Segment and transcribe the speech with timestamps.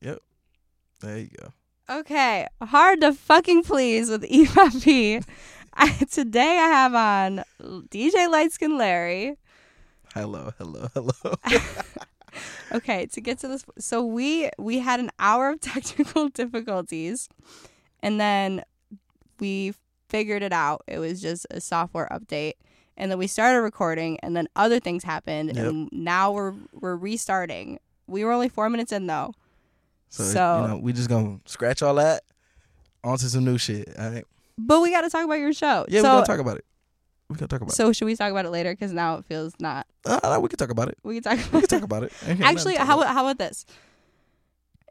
[0.00, 0.18] Yep.
[1.00, 1.52] There you go.
[1.98, 5.24] Okay, hard to fucking please with EYP.
[5.74, 7.44] I, today I have on
[7.90, 9.36] DJ Lightskin Larry.
[10.14, 11.34] Hello, hello, hello.
[12.72, 17.28] Okay, to get to this, so we we had an hour of technical difficulties,
[18.02, 18.64] and then
[19.38, 19.72] we
[20.08, 20.82] figured it out.
[20.88, 22.54] It was just a software update,
[22.96, 25.64] and then we started recording, and then other things happened, Yep.
[25.66, 27.78] and now we're we're restarting.
[28.08, 29.32] We were only four minutes in though.
[30.14, 32.22] So, So- you know, we just gonna scratch all that
[33.02, 33.88] onto some new shit.
[33.98, 34.24] All right.
[34.56, 35.84] But we got to talk about your show.
[35.88, 36.64] Yeah, so, we gotta talk about it.
[37.28, 37.76] We gotta talk about it.
[37.76, 38.72] So should we talk about it later?
[38.72, 39.86] Because now it feels not.
[40.06, 40.98] Uh, we can talk about it.
[41.02, 41.38] We can talk.
[41.38, 42.12] About We can talk about it.
[42.40, 43.12] Actually, how about.
[43.12, 43.66] how about this?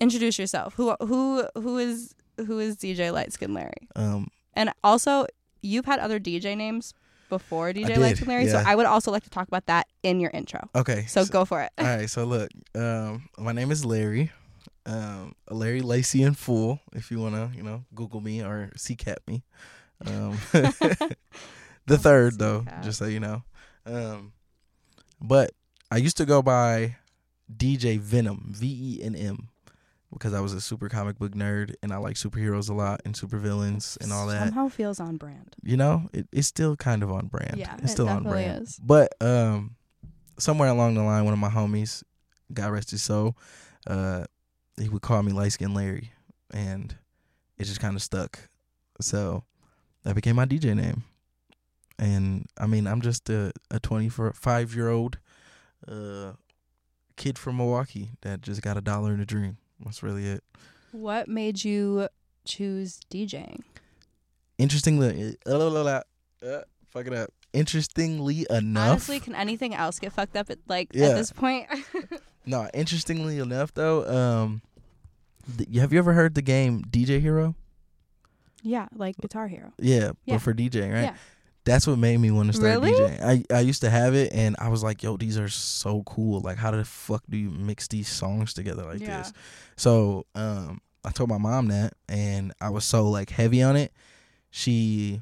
[0.01, 0.73] Introduce yourself.
[0.73, 3.87] Who who who is who is DJ Lightskin Larry?
[3.95, 5.27] um And also,
[5.61, 6.93] you've had other DJ names
[7.29, 8.61] before DJ did, Lightskin Larry, so.
[8.65, 10.67] I would also like to talk about that in your intro.
[10.75, 11.05] okay.
[11.07, 11.71] So go for it.
[11.77, 12.09] all right.
[12.09, 14.31] So look, um, my name is Larry.
[14.85, 16.79] Um, Larry Lacey in full.
[16.93, 19.43] If you wanna, you know, Google me or CCAP me.
[20.05, 20.37] Um,
[21.85, 23.43] the third though, just so you know.
[23.85, 24.33] Um,
[25.21, 25.51] but
[25.91, 26.97] I used to go by
[27.55, 29.49] DJ Venom, V E N M,
[30.11, 33.15] because I was a super comic book nerd and I like superheroes a lot and
[33.15, 34.39] supervillains and all that.
[34.39, 35.55] Somehow feels on brand.
[35.63, 37.57] You know, it, it's still kind of on brand.
[37.57, 38.63] Yeah, it's it still on brand.
[38.63, 38.79] is.
[38.83, 39.75] But um,
[40.37, 42.03] somewhere along the line, one of my homies,
[42.53, 43.37] God rest his soul,
[43.87, 44.25] uh,
[44.81, 46.11] he would call me Light Skin Larry,
[46.51, 46.95] and
[47.57, 48.49] it just kind of stuck.
[49.01, 49.43] So
[50.03, 51.03] that became my DJ name.
[51.99, 55.17] And I mean, I'm just a a 25 year old
[55.87, 56.33] uh
[57.15, 59.57] kid from Milwaukee that just got a dollar in a dream.
[59.83, 60.43] That's really it.
[60.91, 62.07] What made you
[62.45, 63.61] choose DJing?
[64.57, 66.01] Interestingly, uh, uh,
[66.87, 67.29] fuck it up.
[67.53, 71.07] Interestingly enough, Honestly, can anything else get fucked up at like Yeah.
[71.09, 71.67] at this point?
[72.45, 74.61] No, interestingly enough though, um
[75.57, 77.55] th- have you ever heard the game DJ Hero?
[78.65, 79.73] yeah, like Guitar Hero.
[79.77, 80.35] Yeah, Yeah.
[80.35, 81.03] but for DJing, right?
[81.03, 81.15] Yeah.
[81.65, 82.91] That's what made me want to start Really?
[82.93, 83.21] DJing.
[83.21, 86.41] I I used to have it and I was like, "Yo, these are so cool.
[86.41, 89.17] Like how the fuck do you mix these songs together like Yeah.
[89.19, 89.33] this?"
[89.77, 93.91] So, um I told my mom that and I was so like heavy on it.
[94.49, 95.21] She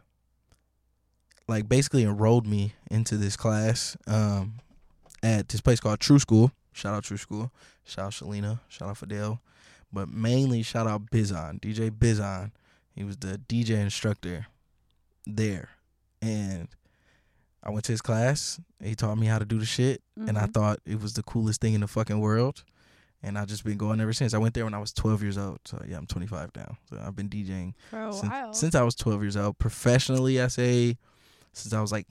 [1.48, 4.56] like basically enrolled me into this class um
[5.24, 6.52] at this place called True Skool.
[6.74, 7.52] Shout out True Skool.
[7.86, 8.60] Shout out Shalina.
[8.70, 9.42] Shout out Fidel.
[9.94, 12.52] But mainly shout out Bizon, DJ Bizon.
[12.96, 14.48] He was the DJ instructor
[15.26, 15.70] there.
[16.22, 16.70] And
[17.64, 18.60] I went to his class.
[18.82, 20.02] He taught me how to do the shit.
[20.16, 20.54] And I Mhm.
[20.54, 22.64] thought it was the coolest thing in the fucking world.
[23.24, 24.34] And I've just been going ever since.
[24.34, 25.60] I went there when I was 12 years old.
[25.66, 26.78] So yeah, I'm 25 now.
[26.90, 27.74] So I've been DJing
[28.14, 29.60] since, since I was 12 years old.
[29.60, 30.98] Professionally, I say
[31.54, 32.08] since I was like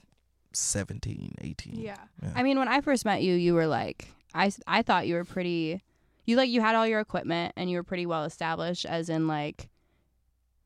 [0.53, 1.75] 17, 18.
[1.79, 1.95] yeah.
[2.21, 2.31] Yeah.
[2.35, 5.25] I mean, when I first met you, you were like, I, I thought you were
[5.25, 5.81] pretty,
[6.25, 9.27] you like, you had all your equipment and you were pretty well established, as in
[9.27, 9.69] like,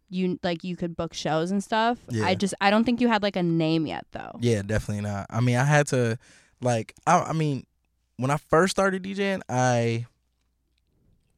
[0.10, 1.98] you like you could book shows and stuff.
[2.10, 2.26] Yeah.
[2.26, 4.38] I just I don't think you had like a name yet though.
[4.40, 5.26] Yeah, definitely not.
[5.30, 6.18] I mean, I had to,
[6.62, 7.66] like, I, I mean,
[8.18, 10.06] when I first started DJing, I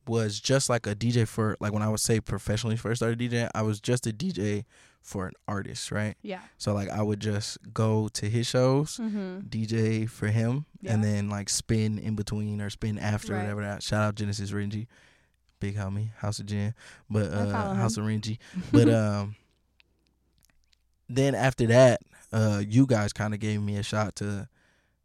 [0.06, 3.50] was just like a DJ for, like, when I would say professionally first started DJing,
[3.56, 4.66] I was just a DJ
[5.08, 6.16] for an artist, right?
[6.22, 6.42] Yeah.
[6.58, 9.48] So, like, I would just go to his shows, Mm-hmm.
[9.48, 13.44] DJ for him, and then, like, spin in between or spin after, Right.
[13.44, 13.82] whatever that.
[13.84, 14.88] Shout out Genesis Renji,
[15.62, 16.74] big homie, House of Jen,
[17.10, 17.74] but, uh.
[17.76, 18.38] House of Renji.
[18.74, 19.38] But, um,
[21.10, 22.02] then after that,
[22.34, 24.50] uh, you guys kind of gave me a shot to,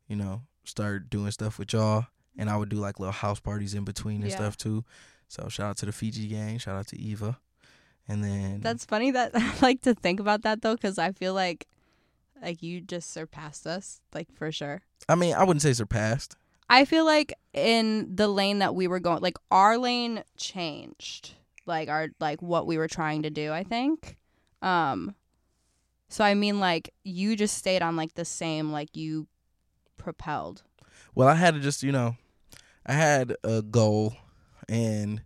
[0.09, 3.75] you know, start doing stuff with y'all, and I would do like little house parties
[3.75, 4.37] in between and Yeah.
[4.37, 4.85] stuff too.
[5.29, 7.39] So shout out to the Fiji gang, shout out to Eva,
[8.09, 11.35] and then That's funny that I like to think about that though, because I feel
[11.35, 11.67] like
[12.41, 14.83] like you just surpassed us, like for sure.
[15.09, 16.37] I mean I wouldn't say surpassed.
[16.69, 21.35] I feel like in the lane that we were going, like our lane changed,
[21.67, 23.53] like our like what we were trying to do.
[23.53, 24.17] I think.
[24.63, 25.15] Um.
[26.09, 29.27] So I mean, like you just stayed on like the same, like you
[29.97, 30.63] propelled.
[31.15, 32.17] Well, I had to just you know,
[32.87, 34.15] I had a goal,
[34.69, 35.23] and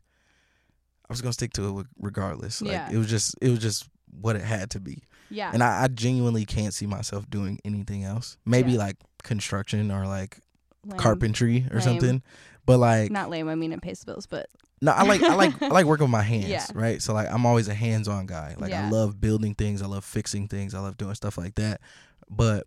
[1.09, 2.61] I was gonna stick to it regardless.
[2.63, 2.91] Like Yeah.
[2.91, 3.89] it was just it was just
[4.21, 5.03] what it had to be.
[5.31, 5.51] Yeah.
[5.53, 8.37] And I, I genuinely can't see myself doing anything else.
[8.45, 8.79] Maybe Yeah.
[8.79, 10.39] like construction or like
[10.85, 10.99] Lame.
[10.99, 11.81] carpentry or Lame.
[11.83, 12.23] something.
[12.65, 13.49] But like Not lame.
[13.49, 14.49] I mean, it pays the bills, but
[14.83, 16.67] no, I like I like I like working with my hands, Yeah.
[16.75, 17.01] right?
[17.01, 18.57] So like I'm always a hands-on guy.
[18.59, 21.81] Like I love building things, I love fixing things, I love doing stuff like that.
[22.29, 22.67] But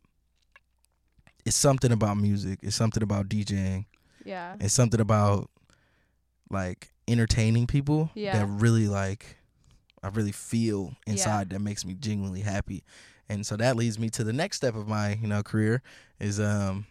[1.45, 3.85] it's something about music, it's something about DJing,
[4.25, 4.56] yeah.
[4.59, 5.50] it's something about
[6.50, 8.38] like entertaining people Yeah.
[8.39, 9.38] that really like
[10.03, 12.83] I really feel inside that makes me genuinely happy.
[13.27, 15.81] And so that leads me to the next step of my, you know, career
[16.19, 16.85] is um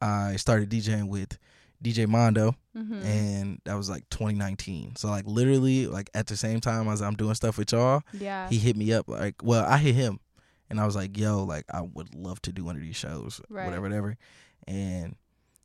[0.00, 1.38] I started DJing with
[1.82, 3.04] DJ Mondo, Mhm.
[3.04, 4.96] and that was like 2019.
[4.96, 8.48] So like literally like at the same time as I'm doing stuff with y'all, yeah.
[8.48, 10.20] he hit me up like, well, I hit him,
[10.68, 13.40] and I was like, yo, like I would love to do one of these shows,
[13.48, 13.64] Right.
[13.66, 14.16] whatever, whatever,
[14.66, 15.16] and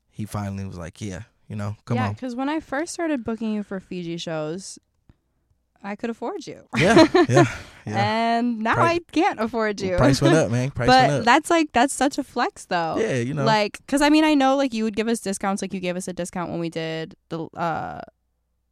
[0.10, 3.24] he finally was like, yeah, you know, come yeah, on, because when I first started
[3.24, 4.80] booking you for Fiji shows,
[5.84, 6.64] I could afford you.
[6.78, 7.46] yeah, yeah,
[7.86, 8.38] yeah.
[8.38, 9.98] And now Price- I can't afford you.
[9.98, 10.72] Price went up, man.
[10.72, 11.26] Price but went up.
[11.26, 12.98] that's like that's such a flex though.
[12.98, 15.62] yeah, you know, Like, cause I mean, I know like you would give us discounts.
[15.62, 18.02] Like you gave us a discount when we did the uh,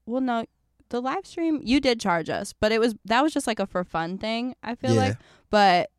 [0.07, 0.45] well, no,
[0.89, 3.67] the live stream you did charge us, but it was that was just like a
[3.67, 4.55] for fun thing.
[4.63, 5.01] I feel Yeah.
[5.09, 5.17] like,
[5.51, 5.89] but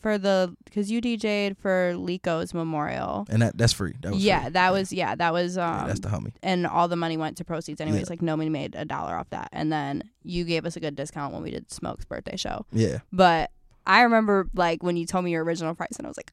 [0.00, 3.26] for the because you DJ'd for Lico's memorial.
[3.30, 3.94] and that that's free.
[4.00, 4.50] That was Yeah, free.
[4.52, 6.32] that was yeah, that was um Yeah, that's the homie.
[6.42, 8.02] and all the money went to proceeds anyways.
[8.02, 8.06] Yeah.
[8.10, 9.48] Like nobody made a dollar off that.
[9.52, 12.64] And then you gave us a good discount when we did Smoke's birthday show.
[12.72, 13.50] Yeah, But
[13.86, 16.32] I remember like when you told me your original price and I was like,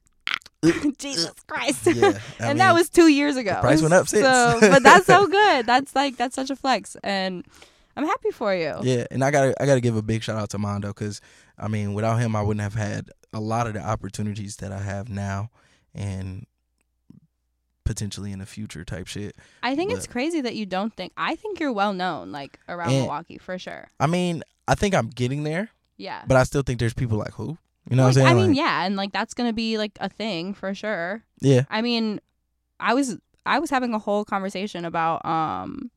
[0.98, 1.86] Jesus Christ.
[1.86, 2.18] yeah.
[2.40, 3.58] And that was two years ago.
[3.60, 4.22] price went up since.
[4.24, 5.66] So, but that's so good.
[5.66, 7.44] That's like that's such a flex, and
[7.96, 8.74] I'm happy for you.
[8.82, 11.20] Yeah, and I gotta I gotta give a big shout out to Mondo because
[11.58, 14.78] I mean without him I wouldn't have had a lot of the opportunities that I
[14.80, 15.50] have now,
[15.94, 16.46] and
[17.84, 19.34] potentially in the future type shit.
[19.62, 21.12] I think it's crazy that you don't think.
[21.16, 23.88] I think you're well known, like around And- Milwaukee for sure.
[23.98, 26.22] I mean I think I'm getting there, Yeah.
[26.26, 27.56] but I still think there's people like who
[27.88, 28.26] you know Like, what I'm saying?
[28.26, 31.22] I mean, Like, yeah, and like that's gonna be like a thing for sure.
[31.40, 32.20] yeah, I mean,
[32.78, 33.16] I was
[33.46, 35.90] I was having a whole conversation about um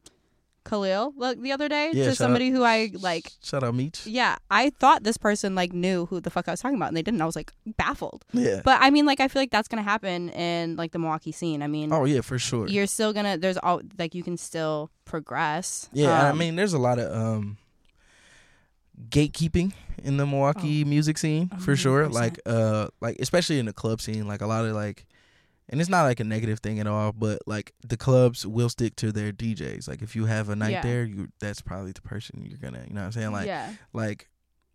[0.63, 3.31] Khalil like the other day Yeah, to somebody who I like.
[3.43, 4.05] Shout out Meech.
[4.05, 6.97] Yeah, I thought this person like knew who the fuck I was talking about, and
[6.97, 7.21] they didn't.
[7.21, 8.25] I was like baffled.
[8.33, 8.61] Yeah.
[8.63, 11.61] But I mean, like I feel like that's gonna happen in like the Milwaukee scene.
[11.63, 12.67] I mean, Oh yeah, for sure.
[12.67, 15.89] you're still gonna there's all like you can still progress.
[15.93, 17.57] Yeah, and I Um, mean, there's a lot of um
[19.09, 19.73] gatekeeping
[20.03, 22.07] in the Milwaukee music scene for sure.
[22.07, 25.05] Like, uh, like especially in the club scene, like a lot of like,
[25.71, 28.95] and it's not like a negative thing at all, but like the clubs will stick
[28.97, 29.87] to their DJs.
[29.87, 30.81] Like, if you have a night Yeah.
[30.81, 33.31] there, you that's probably the person you're gonna, you know what I'm saying?
[33.31, 34.29] Like, yeah, like,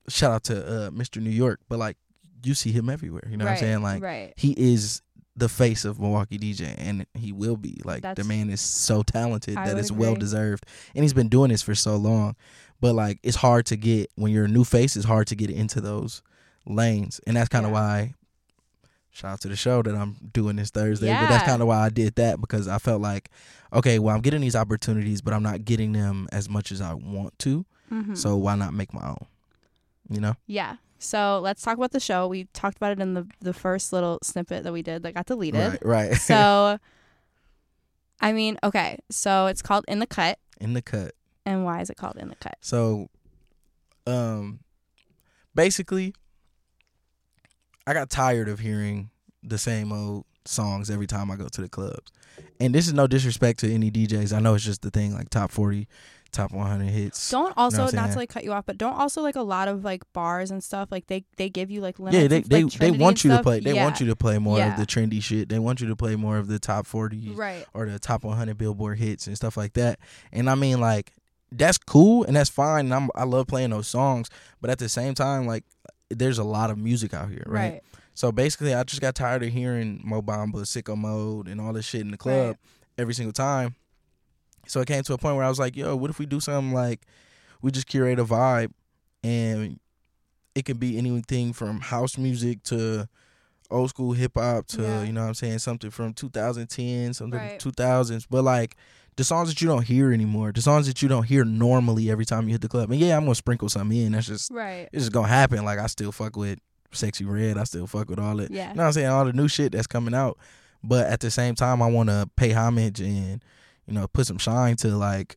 [0.09, 1.21] shout out to uh Mr.
[1.23, 1.97] New York, but like
[2.43, 3.27] you see him everywhere.
[3.31, 3.83] You know right, what I'm saying?
[3.83, 5.03] Like, right, he is
[5.39, 7.79] the face of Milwaukee DJ, and he will be.
[7.85, 10.65] Like the man is so talented I that it's well deserved,
[10.95, 12.37] and he's been doing this for so long.
[12.81, 14.97] But like, it's hard to get when you're a new face.
[14.97, 16.23] It's hard to get into those
[16.67, 17.81] lanes, and that's kind of Yeah.
[17.81, 18.15] why.
[19.17, 21.79] Shout out to the show that I'm doing this Thursday, but that's kind of why
[21.79, 23.31] I did that because I felt like,
[23.73, 26.93] okay, well, I'm getting these opportunities, but I'm not getting them as much as I
[26.93, 27.65] want to.
[27.91, 28.15] Mhm.
[28.15, 29.27] So why not make my own?
[30.11, 30.35] You know?
[30.47, 30.77] yeah.
[30.99, 32.27] So let's talk about the show.
[32.29, 35.25] We talked about it in the the first little snippet that we did that got
[35.27, 35.79] deleted.
[35.83, 36.15] Right, right.
[36.17, 36.79] So,
[38.21, 38.99] I mean, okay.
[39.11, 41.13] So it's called In the Cut, In the cut.
[41.47, 42.57] and why is it called In the Cut?
[42.61, 43.09] So,
[44.07, 44.61] um,
[45.55, 46.15] basically,
[47.87, 49.11] I got tired of hearing
[49.43, 52.13] the same old songs every time I go to the clubs.
[52.61, 54.33] And this is no disrespect to any DJs.
[54.33, 55.89] I know it's just the thing, like top forty,
[56.33, 57.31] top one hundred hits.
[57.31, 59.43] Don't also what I'm not to like cut you off, but don't also like a
[59.43, 62.17] lot of like bars and stuff like they they give you like limits.
[62.17, 63.61] yeah, they they, like, they want you to play.
[63.61, 63.85] They yeah.
[63.85, 64.73] want you to play more Yeah.
[64.73, 65.49] of the trendy shit.
[65.49, 67.65] They want you to play more of the top forty right.
[67.73, 69.99] or the top 100 Billboard hits and stuff like that.
[70.33, 71.13] And I mean, like,
[71.53, 72.87] that's cool and that's fine.
[72.87, 74.29] And I'm, I love playing those songs.
[74.61, 75.65] But at the same time, like,
[76.11, 77.73] there's a lot of music out here, right?
[77.75, 77.83] Right.
[78.15, 81.85] So basically, I just got tired of hearing Mo Bamba, Sicko Mode, and all this
[81.85, 82.57] shit in the club Right.
[82.97, 83.75] every single time.
[84.67, 86.41] So it came to a point where I was like, yo, what if we do
[86.41, 87.03] something like
[87.63, 88.73] we just curate a vibe
[89.23, 89.79] and
[90.55, 93.09] it could be anything from house music to
[93.71, 95.03] old school hip hop to, Yeah.
[95.03, 97.51] you know what I'm saying, something from 2010, something Right.
[97.63, 98.27] from 2000s.
[98.29, 98.77] But like
[99.17, 102.25] the songs that you don't hear anymore, the songs that you don't hear normally every
[102.27, 102.91] time you hit the club.
[102.91, 104.13] And yeah, I'm going to sprinkle some in.
[104.13, 104.89] That's just, Right.
[104.93, 105.65] it's just going to happen.
[105.65, 106.59] Like I still fuck with
[106.93, 107.57] Sexyy Red.
[107.59, 108.51] I still fuck with all it.
[108.51, 108.71] Yeah.
[108.71, 109.09] You know what I'm saying?
[109.09, 110.39] All the new shit that's coming out.
[110.85, 113.43] But at the same time, I want to pay homage and,
[113.87, 115.37] you know, put some shine to like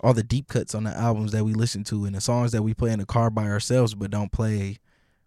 [0.00, 2.62] all the deep cuts on the albums that we listen to and the songs that
[2.62, 4.78] we play in the car by ourselves, but don't play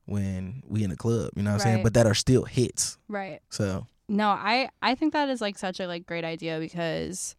[0.05, 1.29] when we in the club.
[1.35, 1.83] You know what I'm saying?
[1.83, 2.97] But that are still hits.
[3.07, 3.41] Right.
[3.49, 7.35] So No, I I think that is like such a like great idea because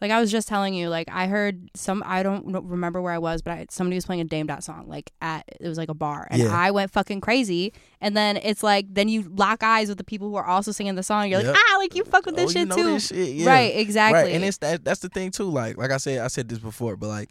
[0.00, 3.18] like I was just telling you like I heard some I don't remember where I
[3.18, 5.88] was but I, somebody was playing a Dame Dot song like at it was like
[5.88, 6.48] a bar and Yeah.
[6.56, 10.28] I went fucking crazy and then it's like then you lock eyes with the people
[10.28, 11.54] who are also singing the song you're Yep.
[11.54, 13.48] like ah like you fuck with this oh, shit too this shit, yeah.
[13.48, 15.50] right exactly Right, and it's that that's the thing too.
[15.50, 17.30] Like like I said, I said this before, but like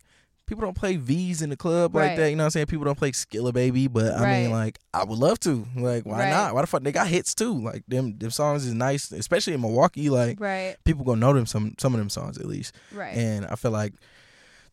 [0.49, 2.29] people don't play V's in the club like that.
[2.31, 2.65] You know what I'm saying?
[2.65, 5.65] People don't play Skilla Baby, but I mean like I would love to.
[5.77, 6.29] Like why Right.
[6.29, 6.55] not?
[6.55, 7.53] Why the fuck they got hits too?
[7.61, 10.09] Like them them songs is nice, especially in Milwaukee.
[10.09, 12.73] Like right people gonna know them some some of them songs at least.
[12.91, 13.93] right And I feel like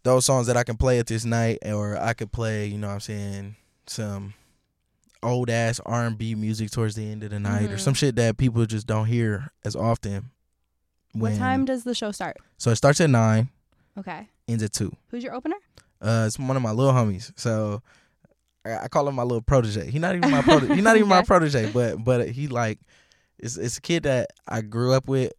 [0.03, 2.87] those songs that I can play at this night, or I could play, you know
[2.89, 3.57] what I'm saying,
[3.87, 4.35] some
[5.23, 7.81] old ass R and B music towards the end of the night, or Mhm.
[7.81, 10.31] some shit that people just don't hear as often.
[11.13, 12.37] What time does the show start?
[12.57, 13.49] So it starts at nine,
[13.99, 14.29] Okay.
[14.49, 14.93] Ends at two.
[15.11, 15.57] Who's your opener?
[16.01, 17.33] Uh, it's one of my little homies.
[17.37, 17.83] So
[18.65, 19.91] I, I call him my little protege.
[19.91, 20.75] He not even my protege.
[20.75, 22.79] He not even my protege, but but he like
[23.39, 25.33] it's it's a kid that I grew up with.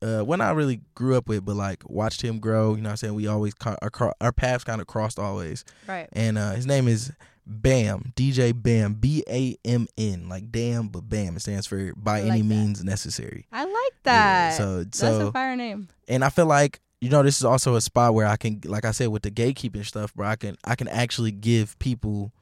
[0.00, 2.74] Uh, when I really grew up with, but like watched him grow.
[2.74, 5.64] You know, what I'm saying we always our, our paths kind of crossed always.
[5.86, 6.08] Right.
[6.12, 7.12] And uh, his name is
[7.46, 11.36] Bam DJ Bam B A M N like damn, but Bam.
[11.36, 12.48] It stands for by like any that.
[12.48, 13.46] means necessary.
[13.52, 14.54] I like Yeah, that.
[14.56, 15.88] so That's so a fire name.
[16.08, 18.84] and I feel like you know this is also a spot where I can, like
[18.84, 22.32] I said, with the gatekeeping stuff, where I can I can actually give people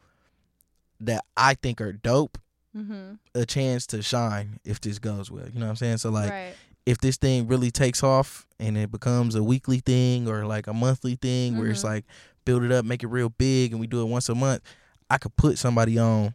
[1.01, 2.39] that I think are dope
[2.77, 3.15] Mm-hmm.
[3.35, 5.49] a chance to shine if this goes well.
[5.53, 5.97] You know what I'm saying?
[5.97, 6.55] So like, right.
[6.87, 10.73] if this thing really takes off and it becomes a weekly thing or like a
[10.73, 11.85] monthly thing, where it's Mhm.
[11.93, 12.05] like
[12.45, 14.63] build it up, make it real big, and we do it once a month,
[15.11, 16.35] I could put somebody on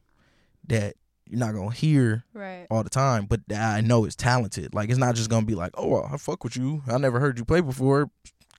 [0.67, 0.95] that
[1.29, 2.67] you're not gonna hear Right.
[2.69, 4.73] all the time, but I know it's talented.
[4.73, 6.83] Like it's not just gonna be like, oh, I fuck with you.
[6.87, 8.09] I never heard you play before.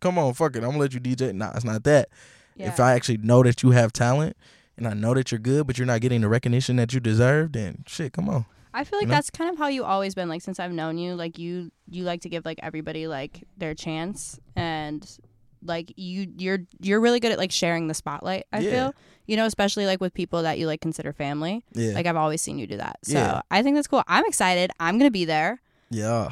[0.00, 0.58] Come on, fuck it.
[0.64, 1.32] I'm gonna let you DJ.
[1.34, 2.08] Nah, it's not that.
[2.56, 2.68] Yeah.
[2.68, 4.36] If I actually know that you have talent
[4.76, 7.52] and I know that you're good, but you're not getting the recognition that you deserve,
[7.52, 8.46] then shit, come on.
[8.74, 9.14] I feel like you know?
[9.14, 10.28] that's kind of how you always been.
[10.28, 13.74] Like since I've known you, like you you like to give like everybody like their
[13.74, 15.08] chance, and
[15.62, 18.44] like you you're you're really good at like sharing the spotlight.
[18.52, 18.70] I Yeah.
[18.70, 18.94] feel
[19.26, 21.64] you know, especially like with people that you like consider family.
[21.72, 21.92] Yeah.
[21.94, 22.98] Like I've always seen you do that.
[23.02, 23.40] So Yeah.
[23.50, 24.02] I think that's cool.
[24.06, 24.70] I'm excited.
[24.80, 25.60] I'm gonna be there.
[25.90, 26.30] yeah.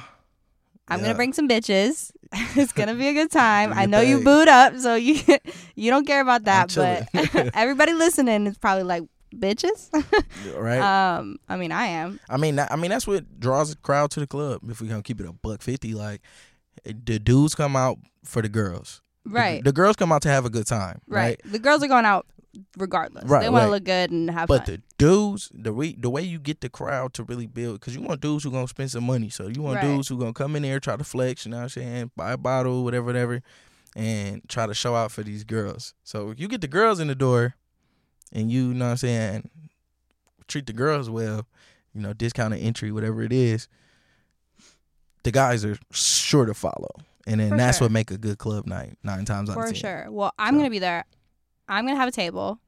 [0.87, 1.07] I'm Yeah.
[1.07, 2.13] gonna bring some bitches.
[2.57, 3.73] it's gonna be a good time.
[3.73, 5.19] I know you booed up, so you
[5.75, 6.75] you don't care about that.
[6.75, 7.09] But
[7.55, 9.03] everybody listening is probably like
[9.35, 9.89] bitches.
[10.55, 10.79] Right.
[11.17, 12.21] um, I mean, I am.
[12.29, 14.61] I mean, I mean that's what draws the crowd to the club.
[14.69, 16.21] If we gonna keep it a buck fifty, like
[16.85, 19.01] the dudes come out for the girls.
[19.25, 19.65] The- Right.
[19.65, 21.01] The, girls come out to have a good time.
[21.09, 21.41] Right.
[21.45, 21.53] Right.
[21.53, 22.27] The girls are going out
[22.77, 23.25] regardless.
[23.25, 23.67] Right, They want right.
[23.67, 24.59] to look good and have fun.
[24.59, 24.75] But fun.
[24.77, 28.03] the dudes, the way the way you get the crowd to really build, because you
[28.03, 29.29] want dudes who gonna spend some money.
[29.31, 31.63] So you want dudes who gonna come in there, try to flex, you know what
[31.65, 33.43] I'm saying, buy a bottle, whatever, whatever,
[33.97, 35.95] and try to show out for these girls.
[36.05, 37.55] So you get the girls in the door,
[38.33, 39.51] and you, know what I'm saying,
[40.47, 41.47] treat the girls well,
[41.93, 43.69] you know, discounted entry, whatever it is.
[45.25, 46.91] The guys are sure to follow,
[47.27, 47.87] and then For that's sure.
[47.87, 49.75] what make a good club night nine times out For of ten.
[49.75, 50.07] For sure.
[50.11, 50.59] Well, I'm So.
[50.59, 51.05] gonna be there.
[51.69, 52.61] I'm gonna have a table.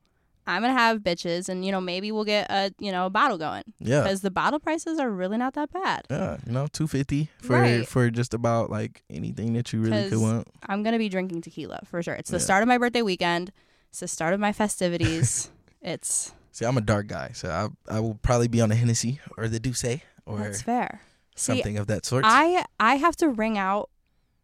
[0.48, 3.36] I'm gonna have bitches, and you know maybe we'll get a you know a bottle
[3.36, 4.02] going Yeah.
[4.02, 6.06] because the bottle prices are really not that bad.
[6.08, 7.86] Yeah, you know, two fifty for Right.
[7.86, 10.48] for just about like anything that you really could 'Cause want.
[10.66, 12.14] I'm gonna be drinking tequila for sure.
[12.14, 12.44] It's the Yeah.
[12.44, 13.50] start of my birthday weekend.
[13.90, 15.50] It's the start of my festivities.
[15.82, 19.20] it's See, I'm a dark guy, so I I will probably be on the Hennessy
[19.36, 21.00] or the D'ussé or that's fair.
[21.34, 22.25] See, something of that sort.
[22.25, 23.90] I I have to ring out.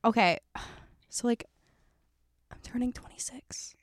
[0.04, 0.38] Okay,
[1.08, 1.44] so like,
[2.50, 3.74] I'm turning 26,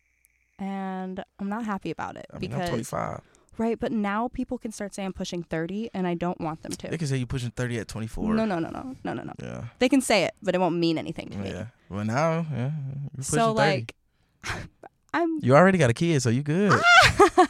[0.58, 3.22] and I'm not happy about it I mean, because I'm 25.
[3.58, 3.80] right.
[3.80, 6.88] But now people can start saying I'm pushing 30, and I don't want them to.
[6.88, 8.34] They can say you're pushing 30 at 24.
[8.34, 9.34] No, no, no, no, no, no, no.
[9.42, 9.64] Yeah.
[9.80, 11.50] They can say it, but it won't mean anything to me.
[11.50, 11.66] Yeah.
[11.90, 13.58] Well, now, yeah, you're pushing So 30.
[13.58, 13.96] like,
[15.14, 16.80] I'm you already got a kid, so you good.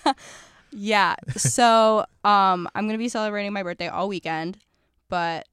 [0.71, 1.15] yeah.
[1.35, 4.57] So um, I'm gonna be celebrating my birthday all weekend,
[5.09, 5.45] but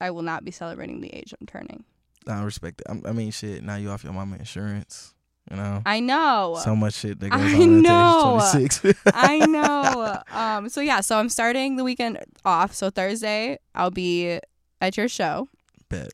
[0.00, 1.84] I will not be celebrating the age I'm turning.
[2.26, 2.86] I respect it.
[3.06, 3.62] I mean, shit.
[3.62, 5.14] Now you off your mama insurance.
[5.50, 6.56] You know, I know.
[6.62, 8.38] so much shit that goes I on know.
[8.52, 8.94] the age 26.
[9.12, 10.22] I know.
[10.30, 12.72] Um, so yeah, so I'm starting the weekend off.
[12.74, 14.38] So Thursday I'll be
[14.80, 15.48] at your show.
[15.88, 16.12] Bet.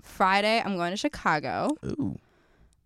[0.00, 1.70] Friday I'm going to Chicago.
[1.84, 2.16] Ooh.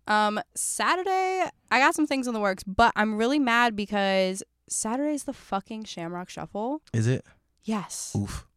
[0.07, 5.25] Um, Saturday I got some things in the works, but I'm really mad because Saturday's
[5.25, 6.81] the fucking Shamrock Shuffle.
[6.91, 7.23] Is it?
[7.63, 8.47] Yes, Oof.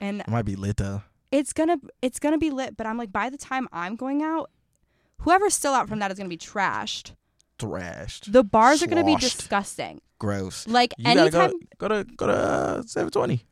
[0.00, 1.02] and It might be lit though.
[1.34, 2.76] It's gonna it's gonna be lit.
[2.76, 4.50] But I'm like, by the time I'm going out,
[5.22, 7.12] whoever's still out from that is gonna be trashed.
[7.58, 8.32] Thrashed.
[8.32, 10.00] The bars are gonna be disgusting.
[10.18, 10.66] Gross.
[10.68, 11.50] Like You gotta anytime.
[11.78, 13.34] go, go to go to uh, 720.
[13.34, 13.42] you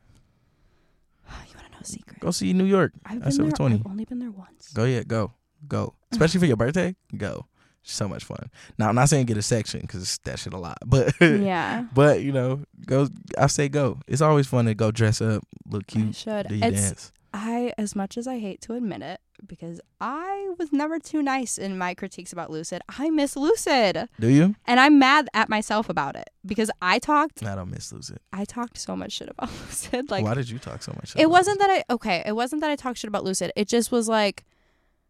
[1.57, 2.21] wanna know a secret?
[2.21, 2.93] Go see New York.
[3.05, 3.31] I've been there.
[3.33, 3.75] 720.
[3.77, 4.73] I've only been there once.
[4.73, 5.33] Go yeah, go,
[5.67, 5.95] go.
[6.13, 7.47] Especially for your birthday, go.
[7.85, 8.49] So much fun.
[8.79, 11.85] Now I'm not saying get a section because that shit a lot, but yeah.
[11.93, 13.09] but you know, go.
[13.37, 13.99] I say go.
[14.07, 16.47] It's always fun to go dress up, look I cute, should.
[16.47, 17.13] do your It's dance.
[17.35, 21.59] I as much as I hate to admit it because I was never too nice
[21.59, 22.83] in my critiques about Lucid.
[22.89, 24.55] I miss Lucid, Do you?
[24.67, 28.19] and I'm mad at myself about it because I talked I don't miss Lucid.
[28.33, 30.11] I talked so much shit about Lucid.
[30.11, 31.15] Like Why did you talk so much?
[31.17, 33.51] it about wasn't that I okay, it wasn't that I talked shit about Lucid.
[33.57, 34.45] It just was like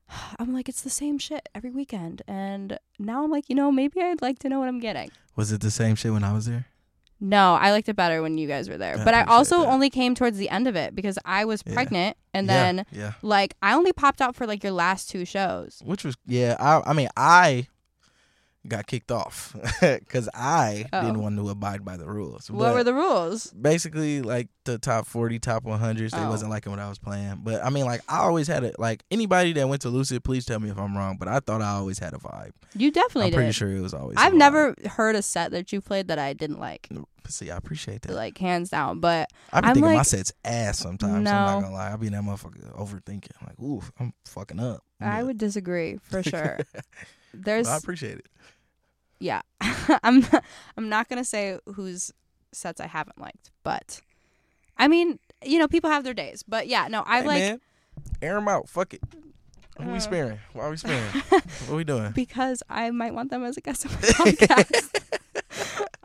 [0.38, 4.00] I'm like it's the same shit every weekend, and now I'm like you know maybe
[4.00, 5.10] I'd like to know what I'm getting.
[5.34, 6.66] Was it the same shit when I was there?
[7.24, 8.98] No, I liked it better when you guys were there.
[8.98, 9.68] I but I also that.
[9.68, 11.74] only came towards the end of it because I was Yeah.
[11.74, 15.24] pregnant and Yeah, then yeah, like I only popped out for like your last two
[15.24, 15.80] shows.
[15.84, 16.56] which was yeah.
[16.58, 17.68] I I mean I
[18.68, 21.02] got kicked off because I Oh.
[21.02, 22.50] didn't want to abide by the rules.
[22.50, 23.50] What But were the rules?
[23.52, 26.28] basically like the top 40 top 100s they Oh.
[26.30, 29.02] wasn't liking what i was playing but i mean like i always had it like
[29.10, 31.70] anybody that went to lucid please tell me if i'm wrong but i thought i
[31.70, 33.36] always had a vibe You definitely i'm did.
[33.38, 36.32] pretty sure it was always I've never heard a set that you played that I
[36.32, 36.88] didn't like,
[37.28, 39.00] see i appreciate that like hands down.
[39.00, 42.06] But i be I'm thinking my set's ass sometimes i'm not gonna lie i be
[42.06, 46.60] in that motherfucker overthinking like ooh i'm fucking up I But- would disagree for sure.
[47.34, 48.26] There's i appreciate it
[49.20, 49.42] yeah.
[50.02, 50.24] I'm
[50.76, 52.12] I'm not gonna say whose
[52.50, 54.00] sets I haven't liked, but
[54.76, 56.42] I mean, you know, people have their days.
[56.42, 57.60] But yeah, no, I hey, like man
[58.20, 59.02] air them out fuck it
[59.78, 60.00] who we Uh.
[60.00, 63.56] sparing why are we sparing what are we doing because I might want them as
[63.56, 65.00] a guest on my podcast.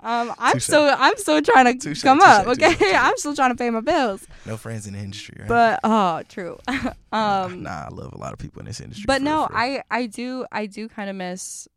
[0.04, 0.64] Um, I'm Touche.
[0.64, 2.46] still I'm still trying to Touche, come up.
[2.46, 2.96] touche, Okay.
[2.96, 4.26] I'm still trying to pay my bills.
[4.46, 6.60] no friends in the industry right But oh, true.
[7.12, 9.48] um, nah i love a lot of people in this industry but no.
[9.52, 11.68] I I do I do kind of miss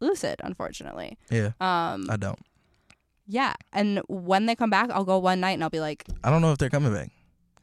[0.00, 1.16] Lucid, unfortunately.
[1.30, 2.38] yeah Um, i don't
[3.26, 6.28] yeah, and when they come back, I'll go one night and I'll be like, I
[6.30, 7.10] don't know if they're coming back.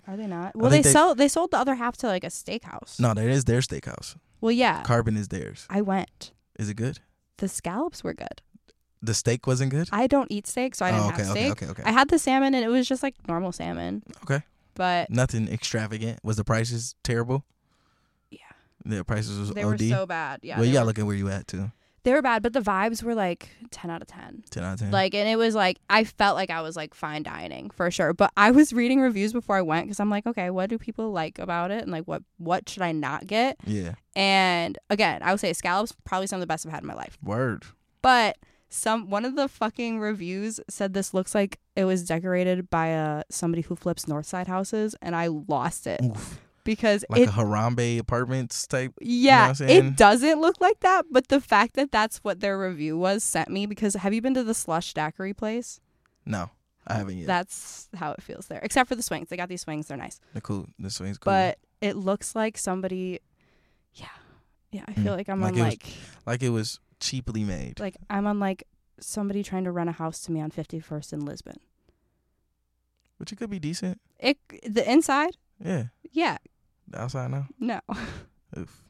[0.07, 0.55] are they not?
[0.55, 2.99] Well, they, they- sell they sold the other half to like a steakhouse.
[2.99, 4.15] No, that is their steakhouse.
[4.41, 5.67] Well, yeah, Carbon is theirs.
[5.69, 6.31] I went.
[6.57, 6.97] Is it good?
[7.37, 8.41] The scallops were good.
[9.01, 9.89] The steak wasn't good.
[9.91, 11.51] I don't eat steak, so I didn't oh, okay, have okay, steak.
[11.63, 14.03] okay, okay, I had the salmon, and it was just like normal salmon.
[14.23, 14.43] Okay.
[14.75, 16.19] But Nothing extravagant.
[16.23, 17.43] Was the prices terrible?
[18.29, 18.39] yeah,
[18.85, 19.71] The prices was they OD.
[19.71, 20.39] were so bad.
[20.43, 21.71] Yeah, well, you gotta were, look at where you at too.
[22.03, 24.43] they were bad, but the vibes were like ten out of ten.
[24.49, 24.91] Ten out of ten.
[24.91, 28.13] Like, and it was like I felt like I was like fine dining for sure.
[28.13, 31.11] But I was reading reviews before I went because I'm like, okay, what do people
[31.11, 33.57] like about it, and like what what should I not get?
[33.65, 33.95] yeah.
[34.15, 36.93] And again, I would say scallops probably some of the best I've had in my
[36.93, 37.17] life.
[37.23, 37.63] Word.
[38.01, 38.37] But
[38.73, 43.23] some one of the fucking reviews said this looks like it was decorated by uh
[43.29, 46.39] somebody who flips Northside houses, and I lost it Oof.
[46.63, 48.93] because Like it a Harambe Apartments type.
[49.01, 49.85] yeah what I'm saying?
[49.87, 51.05] it doesn't look like that.
[51.11, 54.33] But the fact that that's what their review was sent me because have you been
[54.35, 55.79] to the slush daiquiri place?
[56.25, 56.49] No,
[56.87, 57.27] I haven't yet.
[57.27, 59.27] That's how it feels there, except for the swings.
[59.29, 60.67] They got these swings; they're nice, They're cool.
[60.79, 61.31] The swing's cool.
[61.33, 63.19] but it looks like somebody.
[63.95, 64.05] Yeah,
[64.71, 64.85] yeah.
[64.87, 65.17] I feel Mm.
[65.17, 65.85] like I'm Like on was- like
[66.25, 67.79] like it was cheaply made.
[67.81, 68.63] like I'm on like
[69.01, 71.57] somebody trying to rent a house to me on 51st in Lisbon.
[73.17, 73.99] Which it could be decent.
[74.19, 75.85] It the inside, Yeah.
[76.11, 76.37] yeah,
[76.87, 77.47] The outside now.
[77.59, 77.79] no,
[78.57, 78.81] Oof.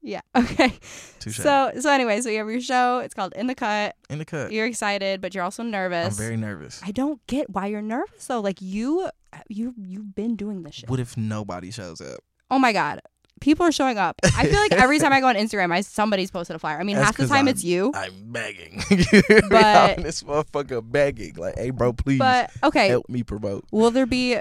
[0.00, 0.72] yeah, okay.
[1.20, 1.36] Touche.
[1.38, 2.98] So so anyway, so you have your show.
[3.00, 3.94] It's called In the Cut.
[4.10, 4.50] in the cut.
[4.52, 6.06] You're excited, but you're also nervous.
[6.18, 6.80] I'm very nervous.
[6.84, 8.40] I don't get why you're nervous though.
[8.40, 9.08] Like you,
[9.48, 10.90] you, you've been doing this shit.
[10.90, 12.20] What if nobody shows up?
[12.50, 13.00] Oh my god,
[13.42, 14.16] people are showing up.
[14.24, 16.78] I feel like every time I go on Instagram, I somebody's posted a flyer.
[16.78, 17.90] I mean, That's half the time I'm- it's you.
[17.94, 18.82] I'm begging.
[18.90, 21.34] you hear me But- in this motherfucker begging.
[21.34, 23.64] Like, hey, bro, please But okay, help me promote.
[23.70, 24.38] will there be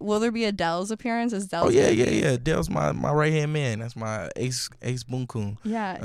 [0.00, 1.32] will there be Adele's appearance?
[1.32, 1.66] Is Adele?
[1.66, 2.36] Oh yeah, yeah, yeah.
[2.36, 3.80] Dale's my my right hand man.
[3.80, 5.56] That's my ace ace Bunkun.
[5.64, 5.98] yeah.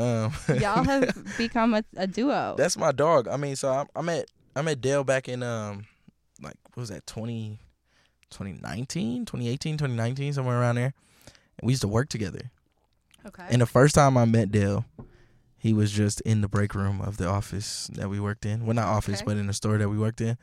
[0.50, 2.56] Um, Y'all have become a, a duo.
[2.58, 3.28] that's my dog.
[3.28, 5.86] I mean, so I'm, I met I met Dale back in um
[6.42, 7.60] like what was that 20,
[8.30, 10.94] 2019, 2018, 2019, somewhere around there.
[11.60, 12.52] And we used to work together.
[13.26, 13.46] okay.
[13.50, 14.86] And the first time I met Dale,
[15.58, 18.66] he was just in the break room of the office that we worked in.
[18.66, 19.26] Well, not office, Okay.
[19.26, 20.38] but in the store that we worked in.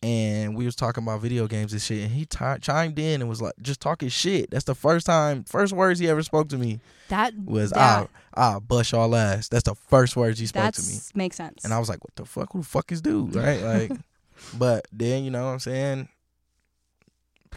[0.00, 2.04] And we was talking about video games and shit.
[2.04, 4.48] And he ti chimed in and was like, just talking shit.
[4.50, 8.60] That's the first time, first words he ever spoke to me that was, ah, ah,
[8.60, 9.48] bust y'all ass.
[9.48, 10.98] That's the first words he spoke to me.
[11.14, 11.64] makes sense.
[11.64, 12.52] And I was like, what the fuck?
[12.52, 13.34] Who the fuck is dude?
[13.34, 13.60] Right?
[13.60, 13.92] Like,
[14.58, 16.08] but then, you know what I'm saying?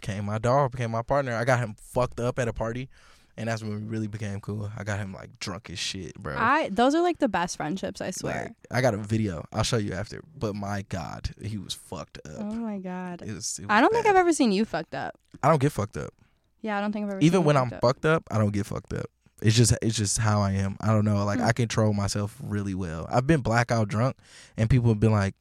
[0.02, 1.34] Became my dog, became my partner.
[1.34, 2.90] I got him fucked up at a party.
[3.38, 4.70] And that's when we really became cool.
[4.76, 6.36] I got him like drunk as shit, bro.
[6.36, 8.02] I those are like the best friendships.
[8.02, 8.42] I swear.
[8.42, 9.46] Like, I got a video.
[9.54, 10.20] I'll show you after.
[10.36, 12.34] But my God, he was fucked up.
[12.40, 13.22] oh my god.
[13.22, 14.04] It was, it was I don't think.
[14.04, 15.14] I've ever seen you fucked up.
[15.42, 16.12] I don't get fucked up.
[16.60, 17.20] Yeah, I don't think I've ever.
[17.20, 17.80] Even seen when I'm fucked up.
[17.80, 19.06] fucked up, I don't get fucked up.
[19.40, 20.76] It's just it's just how I am.
[20.82, 21.24] I don't know.
[21.24, 21.46] Like Hmm.
[21.46, 23.06] I control myself really well.
[23.10, 24.16] I've been blackout drunk,
[24.58, 25.34] and people have been like,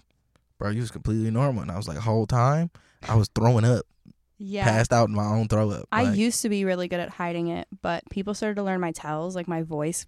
[0.58, 2.72] "Bro, you was completely normal." And I was like, "Whole time,
[3.10, 3.86] I was throwing up,
[4.44, 4.64] Yeah.
[4.66, 7.10] passed out in my own throw up." I Like, used to be really good at
[7.10, 9.36] hiding it, but people started to learn my tells.
[9.36, 10.06] Like my voice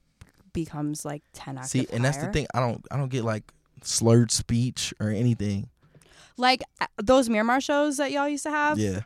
[0.53, 2.47] becomes like ten octaves see, and that's the thing.
[2.53, 3.43] I don't I don't get like
[3.81, 5.69] slurred speech or anything.
[6.37, 6.63] Like
[7.01, 9.01] those Miramar shows that y'all used to have, Yeah,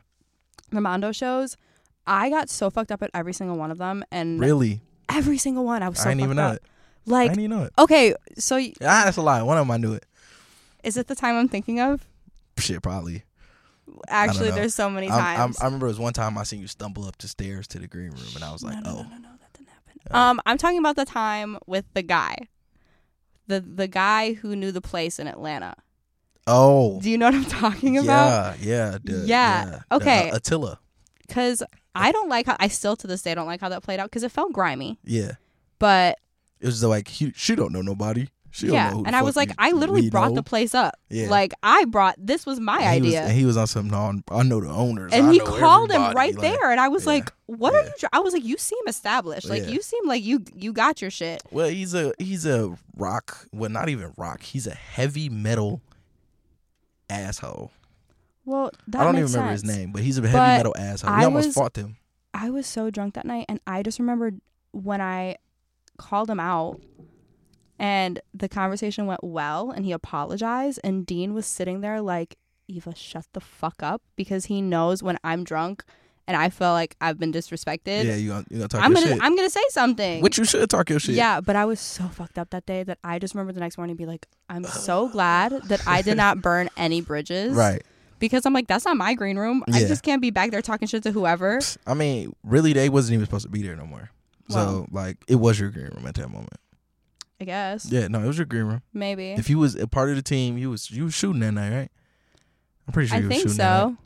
[0.70, 1.56] the Mondo shows.
[2.06, 4.80] I got so fucked up at every single one of them, and really.
[5.10, 6.56] every single one I was so I didn't even fucked know up.
[6.56, 6.62] it.
[7.06, 7.72] I Like, didn't even know it.
[7.78, 9.42] okay, so y- Ah, that's a lie.
[9.42, 10.04] One of them I knew it.
[10.82, 12.06] is it the time I'm thinking of?
[12.58, 13.24] Shit, probably.
[14.08, 15.60] Actually, there's so many I'm- I'm- times.
[15.60, 17.86] I remember it was one time I seen you stumble up the stairs to the
[17.88, 20.00] green room, and I was like, no, no, "Oh, no, no, no, that didn't happen.
[20.10, 20.18] Oh.
[20.18, 22.36] Um, I'm talking about the time with the guy,
[23.46, 25.74] the the guy who knew the place in Atlanta.
[26.46, 28.58] oh, Do you know what I'm talking about?
[28.60, 30.30] yeah, yeah, the- Yeah, the, okay.
[30.30, 30.78] uh, Attila,
[31.26, 31.62] Because
[31.94, 34.08] I don't like how I still to this day don't like how that played out
[34.10, 34.98] because it felt grimy.
[35.04, 35.32] yeah.
[35.78, 36.18] But
[36.60, 38.28] It was like she, she don't know nobody.
[38.58, 40.34] She yeah, and I was like, I literally brought know.
[40.36, 40.98] the place up.
[41.10, 41.28] Yeah.
[41.30, 43.22] Like I brought this was my And he was- idea.
[43.28, 43.88] and he was on some.
[43.88, 45.12] No, I know the owners.
[45.12, 47.84] and I he called him right like- there and i was yeah, like what are
[47.84, 49.68] you tr-" i was like you seem established like Yeah.
[49.68, 53.46] you seem like you you got your shit Well, he's a he's a rock.
[53.52, 54.42] Well, not even rock.
[54.42, 55.80] He's a heavy metal
[57.08, 57.70] asshole.
[58.44, 60.74] well that I don't even makes remember his name, but he's a heavy But metal
[60.76, 61.10] asshole.
[61.10, 61.96] I We almost was- fought him.
[62.34, 64.40] i was so drunk that night and i just remembered
[64.72, 65.36] when i
[65.96, 66.80] called him out
[67.78, 72.36] and the conversation went well and he apologized and dean was sitting there like
[72.68, 75.84] eva shut the fuck up because he knows when i'm drunk
[76.26, 79.00] and i feel like i've been disrespected Yeah, you gonna you gonna talk i'm your
[79.02, 79.22] gonna shit.
[79.24, 81.14] i'm gonna say something Which you should talk your shit.
[81.14, 83.78] Yeah, but I was so fucked up that day that I just remember the next
[83.78, 87.54] morning be like, I'm so glad that I did not burn any bridges.
[87.54, 87.82] Right.
[88.18, 89.62] Because I'm like, that's not my green room.
[89.72, 91.60] I just can't be back there talking shit to whoever.
[91.86, 94.10] I mean, really, they wasn't even supposed to be there no more.
[94.50, 96.52] So like, it was your green room at that moment.
[97.40, 97.86] I guess.
[97.90, 98.82] Yeah, no, it was your green room.
[98.92, 99.30] Maybe.
[99.32, 101.70] If you was a part of the team, you was you was shooting that night,
[101.74, 101.90] right?
[102.86, 103.88] I'm pretty sure I you was think shooting that so.
[103.90, 103.96] night.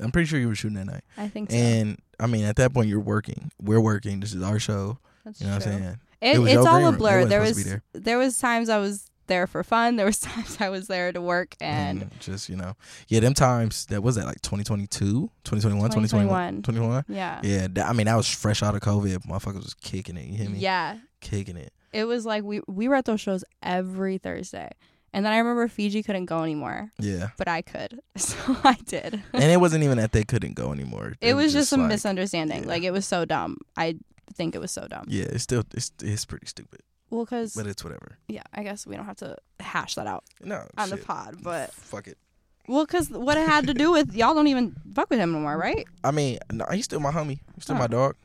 [0.00, 1.04] I'm pretty sure you were shooting that night.
[1.16, 1.56] I think so.
[1.56, 3.50] And I mean, at that point, you're working.
[3.60, 4.20] We're working.
[4.20, 4.98] This is our show.
[5.24, 5.66] that's You know true.
[5.72, 5.98] what I'm saying?
[6.20, 6.98] It, It was it's your all green a room.
[6.98, 7.10] Blur.
[7.22, 9.96] wasn't There supposed was to be there was times I was there for fun.
[9.96, 12.74] There was times I was there to work and And just you know,
[13.08, 16.62] yeah, them times that was that like 2022, 2021, 2021, 2021.
[16.62, 17.04] 2021.
[17.08, 17.40] yeah.
[17.42, 19.26] Yeah, that, I mean, that was fresh out of COVID.
[19.26, 20.26] Motherfuckers was kicking it.
[20.26, 20.58] You hear me?
[20.58, 20.98] Yeah.
[21.20, 21.72] Kicking it.
[21.94, 24.70] It was like we we were at those shows every Thursday.
[25.12, 27.28] And then I remember Fiji couldn't go anymore, Yeah.
[27.38, 28.00] but I could.
[28.18, 29.22] So I did.
[29.32, 31.14] and it wasn't even that they couldn't go anymore.
[31.20, 32.62] It was just a like, misunderstanding.
[32.64, 32.68] yeah.
[32.68, 33.58] Like it was so dumb.
[33.76, 33.94] I
[34.34, 35.04] think it was so dumb.
[35.08, 36.80] Yeah, it's still it's it's pretty stupid,
[37.10, 38.18] Well, because but it's whatever.
[38.26, 41.36] yeah, I guess we don't have to hash that out No, on the pod.
[41.44, 42.18] But fuck it.
[42.66, 45.38] well, because what it had to do with y'all don't even fuck with him no
[45.38, 45.86] more, right?
[46.02, 47.38] I mean, no, he's still my homie.
[47.54, 47.86] He's still Oh.
[47.86, 48.16] my dog.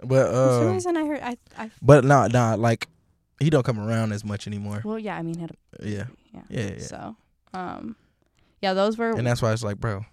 [0.00, 2.88] But For some uh, reason, I heard I I but nah, nah, like
[3.44, 4.82] he don't come around as much anymore.
[4.84, 5.16] well, yeah.
[5.16, 6.40] I mean, had a, Yeah, yeah.
[6.48, 6.78] yeah, yeah.
[6.80, 7.16] So,
[7.52, 7.96] um,
[8.62, 10.04] yeah, those were And that's why it's like, bro,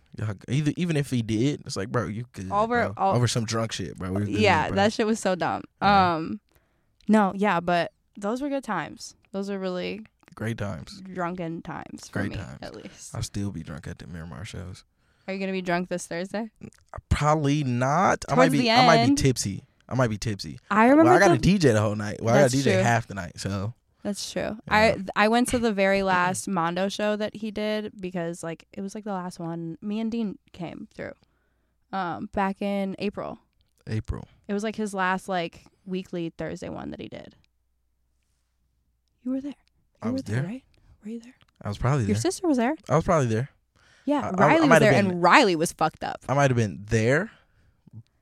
[0.47, 3.71] either even if he did, it's like, bro, you could Over- all- over some drunk
[3.71, 4.11] shit, bro.
[4.11, 4.67] We good, yeah.
[4.67, 4.75] bro.
[4.75, 5.63] That shit was so dumb.
[5.81, 6.15] Yeah.
[6.15, 6.39] Um,
[7.07, 9.15] no, yeah, but those were good times.
[9.31, 10.01] Those were really
[10.35, 11.01] great times.
[11.01, 12.59] drunken times for Great me, times.
[12.61, 13.15] at least.
[13.15, 14.83] I'll still be drunk at the Miramar shows.
[15.27, 16.49] Are you gonna be drunk this Thursday?
[17.09, 18.25] Probably not.
[18.27, 18.69] I might be.
[18.69, 19.63] I might be tipsy.
[19.91, 20.59] I might be tipsy.
[20.71, 21.11] I remember.
[21.11, 22.21] Well, I got to DJ the whole night.
[22.21, 22.73] Well, I got to DJ true.
[22.83, 23.33] half the night.
[23.39, 23.73] So
[24.03, 24.41] That's true.
[24.41, 24.55] Yeah.
[24.69, 28.81] I I went to the very last Mondo show that he did because like it
[28.81, 29.77] was like the last one.
[29.81, 31.13] Me and Dean came through.
[31.91, 33.37] Um, back in April.
[33.87, 34.25] April.
[34.47, 37.35] It was like his last like weekly Thursday one that he did.
[39.23, 39.51] You were there.
[39.51, 39.55] You
[40.01, 40.45] I were was there, there.
[40.49, 40.63] right?
[41.03, 41.35] Were you there?
[41.61, 42.09] I was probably there.
[42.09, 42.75] Your sister was there.
[42.89, 43.49] I was probably there.
[44.05, 46.21] Yeah, I- I- I Riley was there, been- and Riley was fucked up.
[46.27, 47.31] I might have been there,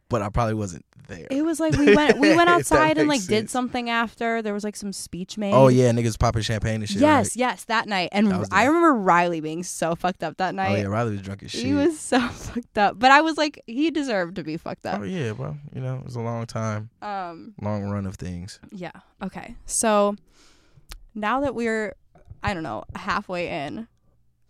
[0.09, 1.27] but I probably wasn't there.
[1.31, 4.41] It was like we went we went outside and like makes did something after.
[4.41, 5.53] There was like some speech made.
[5.53, 7.01] Oh yeah, niggas popping champagne and shit.
[7.01, 7.35] Yes, right?
[7.37, 8.09] yes, that night.
[8.11, 10.71] And I I remember Riley being so fucked up that night.
[10.71, 11.63] Oh yeah, Riley was drunk as shit.
[11.65, 12.99] He was so fucked up.
[12.99, 15.01] But I was like, he deserved to be fucked up.
[15.01, 18.59] Oh yeah, well, You know, it was a long time, Um, long run of things.
[18.71, 18.91] yeah.
[19.23, 19.55] Okay.
[19.65, 20.15] So
[21.15, 21.95] now that we're,
[22.43, 23.87] I don't know, halfway in,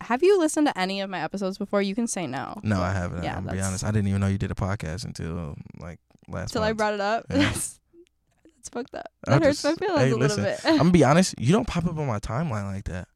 [0.02, 1.82] have you listened to any of my episodes before?
[1.82, 2.60] You can say no.
[2.64, 3.24] No, I haven't.
[3.24, 3.84] Yeah, I'm gonna be honest.
[3.84, 6.52] I didn't even know you did a podcast until like last.
[6.52, 7.26] Until I brought it up.
[7.30, 7.52] Yeah.
[8.72, 9.08] Fucked up.
[9.26, 10.60] That hurts my feelings hey, a little bit.
[10.64, 11.34] I'm gonna be honest.
[11.40, 13.08] You don't pop up on my timeline like that.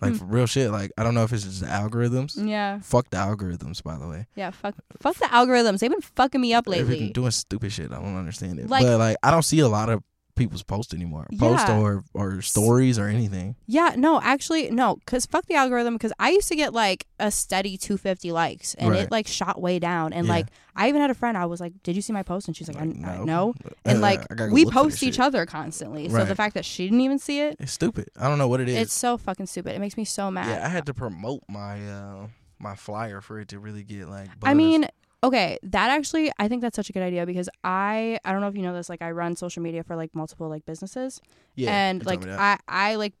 [0.00, 0.16] Like Hmm.
[0.18, 0.70] for real shit.
[0.70, 2.34] Like I don't know if it's just the algorithms.
[2.48, 2.80] yeah.
[2.80, 4.26] Fuck the algorithms, by the way.
[4.36, 4.50] Yeah.
[4.52, 4.74] Fuck.
[5.00, 5.80] Fuck the algorithms.
[5.80, 7.04] They've been fucking me up They've lately.
[7.06, 7.92] been doing stupid shit.
[7.92, 8.70] I don't understand it.
[8.70, 10.02] Like- but like I don't see a lot of
[10.36, 11.26] people's posts anymore.
[11.38, 11.78] Post Yeah.
[11.80, 13.56] or or stories or anything.
[13.66, 15.94] Yeah, no, actually, no, because fuck the algorithm.
[15.94, 19.00] Because I used to get like a steady 250 likes, and Right.
[19.00, 20.12] it like shot way down.
[20.12, 20.32] And Yeah.
[20.34, 20.46] like,
[20.76, 21.36] I even had a friend.
[21.36, 23.54] I was like, "Did you see my post?" And she's like, I, I know.
[23.64, 25.20] Uh, And like, go we post each shit.
[25.24, 26.08] other constantly.
[26.08, 28.08] So the fact that she didn't even see it, It's stupid.
[28.20, 28.76] I don't know what it is.
[28.76, 29.74] it's so fucking stupid.
[29.74, 30.48] It makes me so mad.
[30.48, 32.26] yeah, I had to promote my uh
[32.58, 34.28] my flyer for it to really get like.
[34.42, 34.86] I mean,
[35.24, 38.48] okay, that actually, I think that's such a good idea because I, I don't know
[38.48, 41.20] if you know this, like I run social media for like multiple like businesses,
[41.54, 42.26] yeah, and like.
[42.26, 43.14] I, I like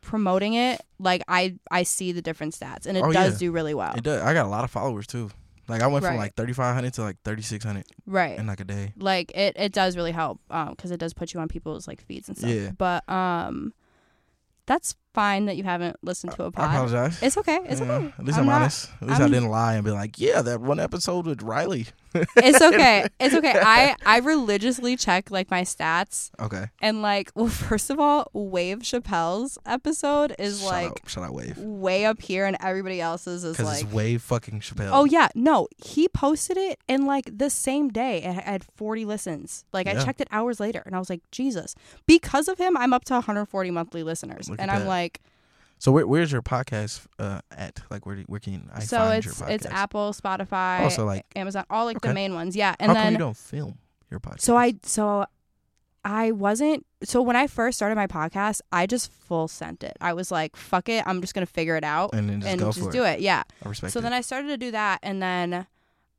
[0.00, 3.46] promoting it, like I, I see the different stats, and it Oh, does yeah.
[3.48, 3.94] do really well.
[3.94, 4.20] it does.
[4.22, 5.30] I got a lot of followers too.
[5.68, 8.36] Like I went from like thirty five hundred to like thirty six hundred right.
[8.38, 8.92] in like a day.
[8.98, 12.02] like it, it does really help um because it does put you on people's like
[12.02, 12.70] feeds and stuff Yeah.
[12.76, 13.72] but um
[14.66, 16.64] that's fine that you haven't listened to a pod.
[16.70, 17.22] I apologize.
[17.22, 17.58] It's okay.
[17.66, 18.14] It's Yeah, okay.
[18.18, 18.90] At least I'm I'm, not- honest.
[19.00, 21.86] At least I I'm- didn't lie and be like, yeah, that one episode with Riley.
[22.14, 23.06] It's okay.
[23.20, 23.54] It's okay.
[23.58, 26.66] I I religiously check like my stats Okay.
[26.82, 31.32] and like well first of all, Wave Chappelle's episode is shout like out, shout out
[31.34, 31.56] Wave.
[31.56, 34.90] way up here and everybody else's is like it's Wave fucking Chappelle.
[34.92, 38.18] Oh yeah, no, he posted it in like the same day.
[38.22, 39.64] It had 40 listens.
[39.72, 41.74] Like I checked it hours later, and I was like, Jesus!
[42.06, 44.86] Because of him, I'm up to 140 monthly listeners, Look and I'm that.
[44.88, 45.01] like,
[45.78, 47.80] So where, where's your podcast uh, at?
[47.90, 49.36] Like where do, where can I so find your podcast?
[49.38, 52.54] So it's Apple, Spotify, Also, like, Amazon, all like the main ones.
[52.54, 53.78] Yeah, and how come then you don't film
[54.10, 54.42] your podcast?
[54.42, 55.26] so I so
[56.04, 59.96] I wasn't so when I first started my podcast, I just full sent it.
[60.00, 62.60] I was like, fuck it, I'm just gonna figure it out and then just and
[62.60, 63.20] go just for do it.
[63.20, 63.42] Yeah.
[63.64, 64.02] I respect So it.
[64.02, 65.66] then I started to do that, and then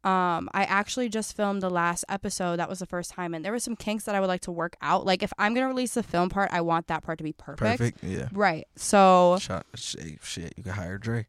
[0.03, 2.57] um, I actually just filmed the last episode.
[2.57, 4.51] That was the first time, and there were some kinks that I would like to
[4.51, 5.05] work out.
[5.05, 7.59] Like if I'm gonna release the film part, I want that part to be perfect.
[7.79, 8.03] Perfect.
[8.03, 8.27] Yeah.
[8.33, 8.67] Right.
[8.75, 11.27] So Shot, shit, shit, you can hire Dre.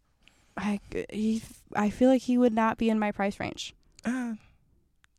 [0.57, 1.43] I he,
[1.75, 4.35] I feel like he would not be in my price range, Uh,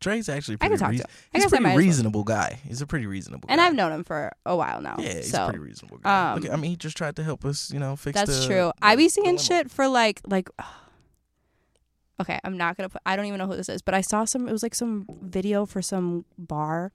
[0.00, 1.12] Dre's actually I pretty could talk reas- to him.
[1.34, 1.76] I He's a I pretty as well.
[1.78, 2.58] reasonable guy.
[2.66, 3.66] He's a pretty reasonable and guy.
[3.66, 4.96] I've known him for a while now.
[4.98, 6.32] Yeah, he's so a pretty reasonable guy.
[6.32, 8.46] um, Look, I mean, he just tried to help us, you know, fix that's the-
[8.46, 8.72] true.
[8.78, 10.48] the- I be seeing shit for like like.
[12.20, 13.02] Okay, I'm not gonna put.
[13.04, 14.48] I don't even know who this is, but I saw some.
[14.48, 16.92] It was like some video for some bar,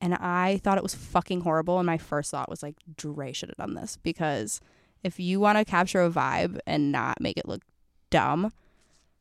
[0.00, 1.78] and I thought it was fucking horrible.
[1.78, 4.60] And my first thought was like, Dre should have done this because
[5.02, 7.62] if you want to capture a vibe and not make it look
[8.10, 8.52] dumb,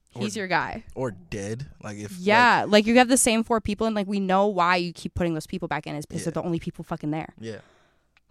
[0.10, 0.84] he's Or- your guy.
[0.96, 1.68] or dead.
[1.82, 4.48] Like if like, Yeah, like, you have the same four people, and like we know
[4.48, 6.32] why you keep putting those people back in is because Yeah.
[6.32, 7.34] they're the only people fucking there.
[7.40, 7.60] yeah.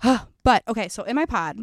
[0.44, 1.58] But okay, so in my pod,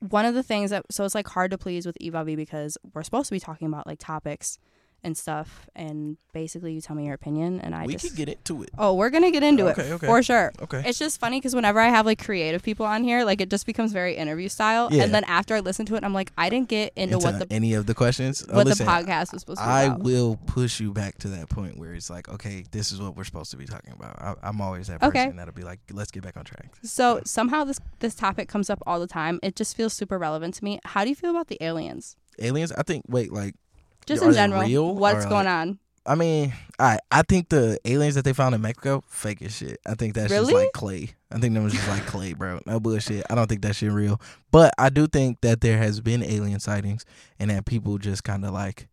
[0.00, 3.02] one of the things that so it's like hard to please with V because we're
[3.02, 4.58] supposed to be talking about like topics
[5.02, 8.28] and stuff, and basically you tell me your opinion, and I we just could get
[8.28, 8.70] into it.
[8.78, 10.06] oh we're gonna get into Okay, it okay.
[10.06, 10.52] for sure.
[10.62, 10.82] Okay.
[10.86, 13.66] It's just funny because whenever I have like creative people on here, like it just
[13.66, 15.04] becomes very interview style, Yeah.
[15.04, 17.38] and then after I listen to it, I'm like I didn't get into, Into what
[17.48, 18.44] the any of the questions?
[18.48, 20.00] Oh, what listen, the podcast was supposed to be I about.
[20.00, 23.24] will push you back to that point where it's like, okay, this is what we're
[23.24, 24.20] supposed to be talking about.
[24.20, 25.36] I, I'm always that person Okay.
[25.36, 26.70] that'll be like, let's get back on track.
[26.82, 29.40] so somehow this this topic comes up all the time.
[29.42, 30.78] It just feels super relevant to me.
[30.84, 32.16] How do you feel about the aliens?
[32.38, 33.04] Aliens, I think.
[33.08, 33.54] Wait, like,
[34.10, 35.78] Just in general, real what's going like- on?
[36.06, 39.78] I mean, I I think the aliens that they found in Mexico, fake as shit.
[39.86, 41.10] I think that's just like clay.
[41.30, 42.60] I think that was just like clay, bro.
[42.66, 43.24] No bullshit.
[43.30, 44.20] I don't think that shit real.
[44.50, 47.04] But I do think that there has been alien sightings
[47.38, 48.88] and that people just kind of like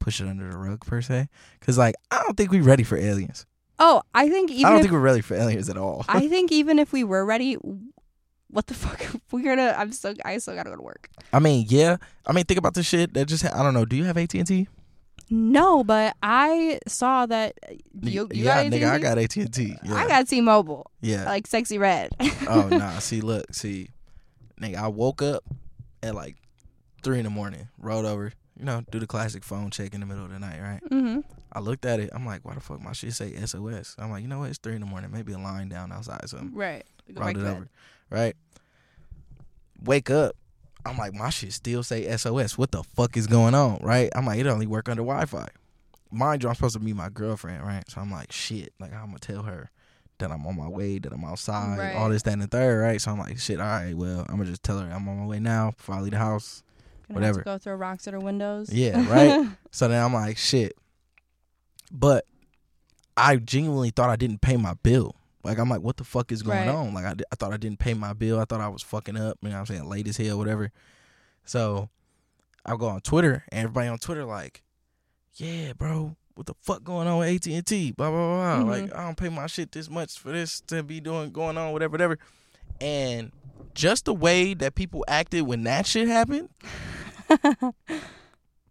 [0.00, 1.28] push it under the rug per se.
[1.60, 3.44] Cause like I don't think we're ready for aliens.
[3.78, 6.04] Oh, I think even I don't if, think we're ready for aliens at all.
[6.08, 7.56] I think even if we were ready,
[8.50, 9.04] what the fuck?
[9.30, 9.74] We're gonna.
[9.76, 10.14] I'm so.
[10.24, 11.08] I still gotta go to work.
[11.32, 11.96] I mean, yeah.
[12.26, 13.42] I mean, think about the shit that just.
[13.44, 13.84] Ha- I don't know.
[13.84, 14.68] Do you have AT and T?
[15.30, 17.54] No, but I saw that
[18.00, 18.28] you.
[18.32, 19.76] you yeah, got nigga, I got AT and T.
[19.84, 21.24] Yeah, I got T-Mobile, yeah.
[21.24, 22.12] like sexyy red.
[22.48, 22.98] oh nah.
[22.98, 23.90] See, look, see,
[24.58, 25.44] nigga, I woke up
[26.02, 26.36] at like
[27.02, 30.06] three in the morning, rolled over, you know, do the classic phone check in the
[30.06, 30.80] middle of the night, right?
[30.90, 31.20] Mm-hmm.
[31.52, 33.96] I looked at it, I'm like, why the fuck my shit say SOS?
[33.98, 34.50] I'm like, you know what?
[34.50, 36.54] It's three in the morning, maybe a line down outside, something.
[36.54, 36.84] Right.
[37.12, 37.68] Rolled it over, bed.
[38.10, 38.34] Right?
[39.82, 40.34] Wake up.
[40.86, 42.56] I'm like, my shit still say SOS.
[42.56, 44.10] What the fuck is going on, right?
[44.14, 45.48] I'm like, it only work under Wi-Fi.
[46.10, 47.84] Mind you, I'm supposed to meet my girlfriend, right?
[47.90, 49.70] So I'm like, shit, like I'm gonna tell her
[50.18, 51.94] that I'm on my way, that I'm outside, Right.
[51.94, 53.00] all this, that, and the third, right?
[53.00, 55.26] So I'm like, shit, all right, well, I'm gonna just tell her I'm on my
[55.26, 56.62] way now before I leave the house.
[57.08, 57.42] Gonna whatever.
[57.42, 58.72] go through rocks at her windows.
[58.72, 59.48] Yeah, right?
[59.70, 60.72] So then I'm like, shit.
[61.92, 62.24] But
[63.16, 65.14] I genuinely thought I didn't pay my bill.
[65.44, 66.68] Like I'm like, what the fuck is going Right.
[66.68, 66.92] on?
[66.94, 68.40] Like I, I thought I didn't pay my bill.
[68.40, 69.38] I thought I was fucking up.
[69.42, 69.88] You know what I'm saying?
[69.88, 70.70] Late as hell, whatever.
[71.44, 71.88] So
[72.66, 74.62] I go on Twitter and everybody on Twitter like,
[75.34, 77.92] yeah, bro, what the fuck going on with AT and T?
[77.92, 78.64] Blah blah blah.
[78.64, 78.68] Mhm.
[78.82, 81.72] Like I don't pay my shit this much for this to be doing going on,
[81.72, 82.18] whatever, whatever.
[82.80, 83.32] And
[83.74, 86.48] just the way that people acted when that shit happened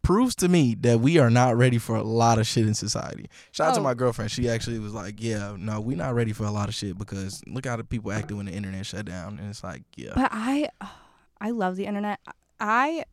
[0.08, 3.30] proves to me that we are not ready for a lot of shit in society.
[3.52, 3.84] Shout out to Oh.
[3.84, 4.32] my girlfriend.
[4.32, 7.42] She actually was like, "Yeah, no, we're not ready for a lot of shit because
[7.46, 10.30] look how the people acted when the internet shut down." And it's like, yeah, But
[10.32, 10.70] I,
[11.42, 12.22] I love the internet.
[12.58, 13.04] I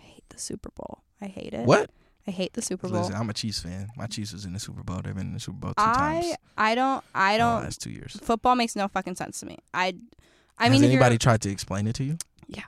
[0.00, 1.00] hate the Super Bowl.
[1.20, 1.66] I hate it.
[1.66, 1.90] what?
[2.26, 3.00] I hate the Super Bowl.
[3.00, 3.90] Listen, I'm a Chiefs fan.
[3.98, 5.02] My Chiefs was in the Super Bowl.
[5.04, 5.92] They've been in the Super Bowl two I
[6.22, 6.36] times.
[6.56, 8.16] I don't I oh, don't last two years.
[8.22, 9.58] football makes no fucking sense to me.
[9.74, 9.96] I
[10.56, 12.16] I Has mean anybody tried to explain it to you?
[12.46, 12.62] Yeah.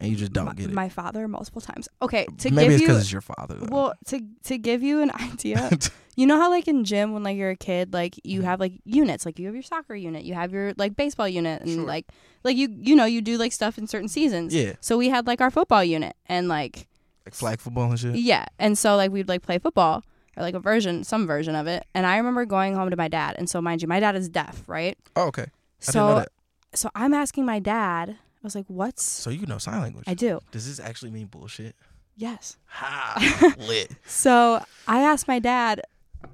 [0.00, 0.72] And you just don't my, get it.
[0.72, 1.88] my father multiple times.
[2.02, 3.54] Okay, to Maybe give it's you because it's your father.
[3.56, 3.66] Though.
[3.70, 5.70] well to to give you an idea.
[6.16, 8.44] you know how like in gym when like you're a kid like you Mhm.
[8.44, 11.62] have like units like you have your soccer unit you have your like baseball unit
[11.62, 11.84] and Sure.
[11.84, 12.06] like
[12.44, 15.26] like you you know you do like stuff in certain seasons yeah, so we had
[15.26, 16.88] like our football unit and like
[17.24, 18.16] like flag football and shit.
[18.16, 20.02] yeah and so like we'd like play football
[20.36, 23.08] or like a version some version of it and i remember going home to my
[23.08, 25.42] dad and so mind you my dad is deaf right Oh, okay.
[25.46, 25.46] I
[25.80, 26.28] so didn't know that.
[26.74, 30.04] so I'm asking my dad, I was like, "What's?" So you know sign language.
[30.06, 30.40] I do.
[30.50, 31.76] Does this actually mean bullshit?
[32.16, 32.56] Yes.
[32.66, 33.90] Ha lit.
[34.04, 35.82] So I asked my dad.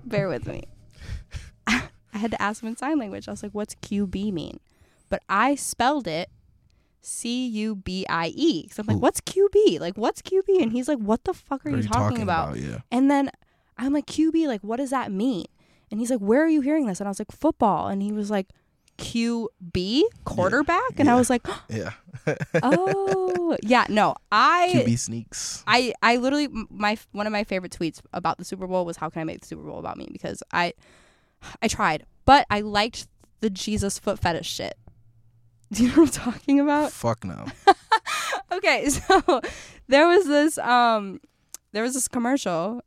[0.04, 0.64] Bear with me.
[1.66, 3.28] I had to ask him in sign language.
[3.28, 4.60] I was like, "What's QB mean?"
[5.08, 6.30] But I spelled it
[7.02, 8.68] C U B I E.
[8.70, 9.00] So I'm like, Ooh.
[9.00, 9.80] "What's QB?
[9.80, 12.56] Like, what's QB?" And he's like, "What the fuck are What you talking, about?
[12.56, 12.80] Yeah.
[12.90, 13.30] And then
[13.78, 15.44] I'm like, QB, like, what does that mean?
[15.90, 17.00] And he's like, Where are you hearing this?
[17.00, 17.88] And I was like, Football.
[17.88, 18.48] And he was like,
[18.98, 20.98] QB, quarterback.
[20.98, 21.92] And I was like, Yeah.
[22.62, 23.86] Oh, yeah.
[23.88, 24.72] No, I.
[24.74, 25.62] QB sneaks.
[25.66, 29.08] I, I literally my one of my favorite tweets about the Super Bowl was how
[29.10, 30.72] can I make the Super Bowl about me because I
[31.62, 33.06] I tried but I liked
[33.40, 34.76] the Jesus foot fetish shit.
[35.72, 36.92] Do you know what I'm talking about?
[36.92, 37.46] Fuck no.
[38.52, 39.40] okay, so
[39.88, 41.20] there was this um
[41.72, 42.82] there was this commercial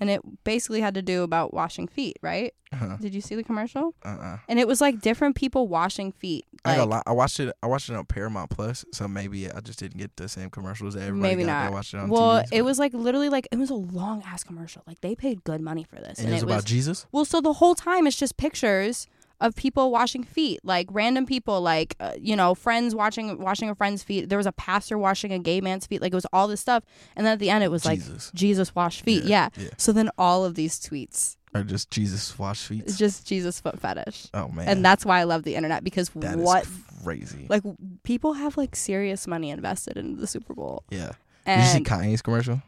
[0.00, 2.54] and it basically had to do about washing feet, right?
[2.72, 2.96] Uh-huh.
[3.00, 3.94] Did you see the commercial?
[4.04, 4.38] Uh-uh.
[4.48, 6.44] And it was like different people washing feet.
[6.64, 7.54] I, Like, ain't gonna I watched it.
[7.62, 10.94] I watched it on Paramount Plus, so maybe I just didn't get the same commercials
[10.94, 11.64] that everybody Maybe got.
[11.64, 11.72] not.
[11.72, 14.44] Watched it on well, TV, it was like literally like it was a long ass
[14.44, 14.82] commercial.
[14.86, 17.06] Like they paid good money for this, And, it was about Jesus.
[17.12, 19.06] Well, so the whole time it's just pictures
[19.40, 23.74] of people washing feet, like random people, like uh, you know, friends watching washing a
[23.74, 24.28] friend's feet.
[24.28, 26.02] There was a pastor washing a gay man's feet.
[26.02, 26.82] Like it was all this stuff,
[27.16, 28.30] and then at the end it was like Jesus.
[28.34, 29.24] Jesus washed feet.
[29.24, 29.64] Yeah, Yeah.
[29.64, 29.70] yeah.
[29.76, 32.82] So then all of these tweets, are just Jesus wash feet.
[32.84, 34.68] it's just Jesus foot fetish, oh man.
[34.68, 36.66] and that's why I love the internet because That what
[37.04, 37.46] crazy.
[37.48, 37.62] like
[38.02, 41.12] people have like serious money invested in the Super Bowl, yeah.
[41.46, 42.60] Did you see Kanye's commercial?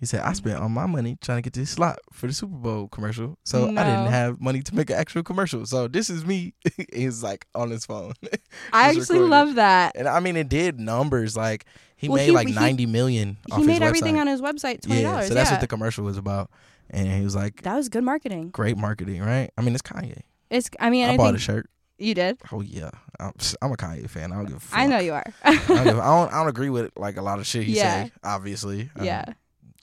[0.00, 2.54] He said, I spent all my money trying to get this slot for the Super
[2.54, 3.36] Bowl commercial.
[3.44, 5.66] So I didn't have money to make an actual commercial.
[5.66, 6.54] So this is me.
[6.94, 8.12] He's like on his phone.
[8.72, 9.28] I actually recorded.
[9.30, 9.96] love that.
[9.96, 11.36] and I mean, it did numbers.
[11.36, 11.64] Like,
[11.96, 13.86] he Well, made he- like he- 90 million off He his made website.
[13.86, 15.00] everything on his website $20.
[15.02, 16.50] yeah, so that's what the commercial was about.
[16.90, 18.50] And he was like, that was good marketing.
[18.50, 19.50] great marketing, right?
[19.58, 20.20] I mean, it's Kanye.
[20.50, 21.68] It's I mean I I, bought a shirt.
[21.98, 22.38] you did.
[22.52, 24.32] Oh yeah, I'm, I'm a Kanye fan.
[24.32, 24.78] I don't give a fuck.
[24.78, 25.24] I know you are.
[25.44, 26.32] I don't, give, I don't.
[26.32, 28.04] I don't agree with like a lot of shit he Yeah.
[28.04, 28.12] say.
[28.24, 28.88] Obviously.
[29.02, 29.24] Yeah.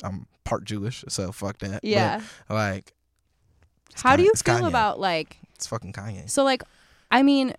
[0.04, 1.82] I'm part Jewish, so fuck that.
[1.82, 2.22] But, Yeah.
[2.50, 2.94] like,
[3.92, 4.68] it's How do you feel Kanye.
[4.68, 6.30] about like It's fucking Kanye.
[6.30, 6.64] so like
[7.12, 7.54] I mean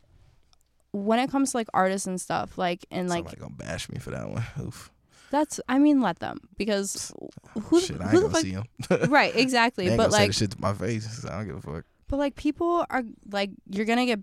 [0.93, 3.99] when it comes to like artists and stuff like and like Somebody gonna bash me
[3.99, 4.45] for that one.
[4.61, 4.91] Oof.
[5.31, 7.13] that's I mean let them because
[7.55, 8.65] who Shit, who ain't the gonna
[9.01, 11.23] fuck right exactly but like shit to my face.
[11.23, 11.85] So I don't give a fuck.
[12.09, 14.21] but like people are like you're gonna get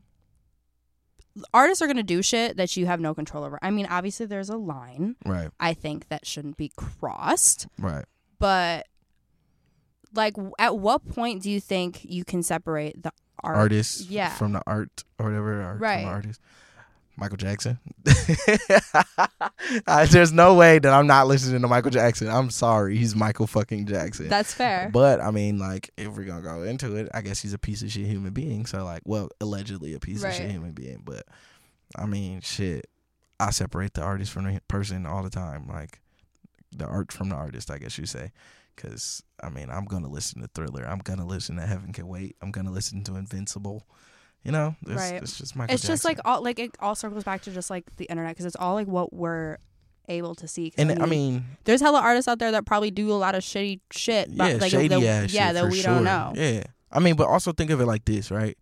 [1.53, 3.57] artists are gonna do shit that you have no control over.
[3.61, 5.49] I mean obviously there's a line Right.
[5.59, 8.05] I think that shouldn't be crossed Right.
[8.39, 8.87] but
[10.13, 13.11] like at what point do you think you can separate the
[13.43, 14.29] art Artists yeah.
[14.29, 15.61] from the art or whatever.
[15.61, 15.95] Art Right.
[15.97, 16.41] From the artist.
[17.15, 17.79] Michael Jackson.
[19.87, 22.27] I, there's no way that I'm not listening to Michael Jackson.
[22.27, 22.97] I'm sorry.
[22.97, 24.29] He's Michael fucking Jackson.
[24.29, 27.53] that's fair But I mean, like, if we're gonna go into it, I guess he's
[27.53, 28.65] a piece of shit human being.
[28.65, 31.01] So, like, well, allegedly a piece of shit human being.
[31.05, 31.23] But
[31.95, 32.89] I mean, shit,
[33.39, 35.67] I separate the artist from the person all the time.
[35.67, 35.99] Like,
[36.75, 38.31] the art from the artist, I guess you say.
[38.75, 40.83] Because I mean, I'm gonna listen to Thriller.
[40.83, 42.35] I'm gonna listen to Heaven Can Wait.
[42.41, 43.83] I'm gonna listen to Invincible.
[44.43, 45.21] You know, it's, Right.
[45.23, 45.73] it's just Michael.
[45.73, 48.45] it's just like all like it all circles back to just like the internet because
[48.45, 49.57] it's all like what we're
[50.09, 53.13] able to see and I mean, there's hella artists out there that probably do a
[53.15, 54.35] lot of shitty shit.
[54.35, 55.93] but, yeah, like, shady that, ass yeah, shit that we sure.
[55.95, 56.33] don't know.
[56.35, 58.57] Yeah, I mean, but also think of it like this, right?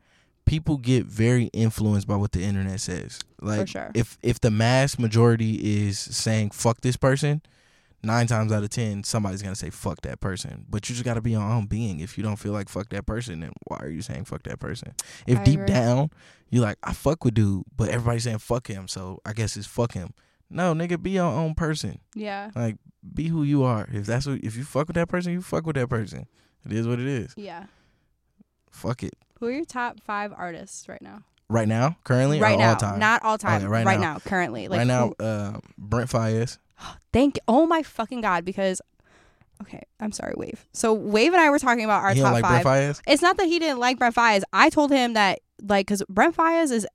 [0.46, 3.20] People get very influenced by what the internet says.
[3.42, 3.90] Like, sure.
[3.96, 7.42] if if the mass majority is saying "fuck this person,"
[8.04, 11.22] nine times out of ten, somebody's gonna say "fuck that person." But you just gotta
[11.22, 12.00] be your own being.
[12.00, 14.60] If you don't feel like "fuck that person," then why are you saying "fuck that
[14.60, 14.94] person"?
[15.28, 15.68] If I deep agree.
[15.74, 16.12] down
[16.50, 19.68] you're like, "I fuck with dude," but everybody's saying "fuck him," so I guess it's
[19.68, 20.14] "fuck him."
[20.50, 22.00] No, nigga, be your own person.
[22.14, 22.76] Yeah, Like,
[23.14, 23.88] be who you are.
[23.90, 26.28] If that's what, if you fuck with that person, you fuck with that person.
[26.66, 27.34] It is what it is.
[27.38, 27.68] yeah.
[28.70, 29.14] Fuck it.
[29.40, 31.24] Who are your top five artists right now?
[31.50, 33.00] Right now, currently, right or now, all time.
[33.00, 33.58] not all time.
[33.62, 34.14] Okay, right right now.
[34.14, 34.20] now.
[34.20, 34.68] currently.
[34.70, 36.58] Like right now, who- uh, Brent Faiyaz.
[37.14, 37.40] thank.
[37.48, 38.46] Oh my fucking god!
[38.46, 38.82] Because
[39.62, 40.66] okay, I'm sorry, Wave.
[40.74, 43.02] So Wave and I were talking about our he top like five.
[43.08, 44.44] It's not that he didn't like Brent Faiyaz.
[44.54, 46.88] I told him that like because Brent Faiyaz is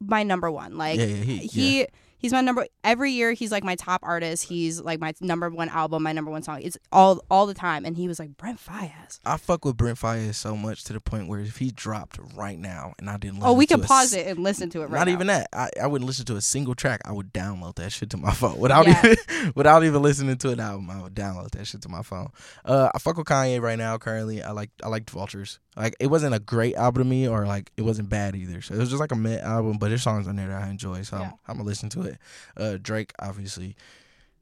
[0.00, 0.76] my number one.
[0.76, 1.86] Like yeah, yeah, he, he yeah.
[2.18, 5.68] He's my number every year he's like my top artist he's like my number one
[5.68, 8.58] album my number one song it's all all the time and he was like brent
[8.58, 12.18] Faiyaz I fuck with Brent Faiyaz so much to the point where if he dropped
[12.34, 14.80] right now and I didn't listen oh we can pause s- it and listen to
[14.82, 15.12] it right Not now.
[15.12, 15.48] even that.
[15.52, 17.00] I, I wouldn't listen to a single track.
[17.04, 19.00] I would download that shit to my phone without Yeah.
[19.04, 20.90] even without even listening to an album.
[20.90, 22.28] I would download that shit to my phone.
[22.64, 23.96] Uh, I fuck with Kanye right now.
[23.98, 25.58] Currently, I like I liked Vultures.
[25.78, 28.60] Like it wasn't a great album to me, or like it wasn't bad either.
[28.60, 30.68] So it was just like a mid album, but there's songs on there that I
[30.68, 31.02] enjoy.
[31.02, 31.26] So Yeah.
[31.26, 32.18] I'm, I'm gonna listen to it.
[32.56, 33.76] Uh, Drake, obviously,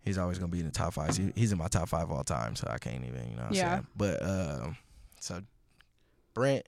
[0.03, 1.15] he's always gonna be in the top five.
[1.17, 3.43] He, he's in my top five all time, so I can't even you know.
[3.45, 3.67] What Yeah.
[3.67, 3.87] I'm saying?
[3.97, 4.77] But um,
[5.21, 5.43] so
[6.33, 6.67] Brent,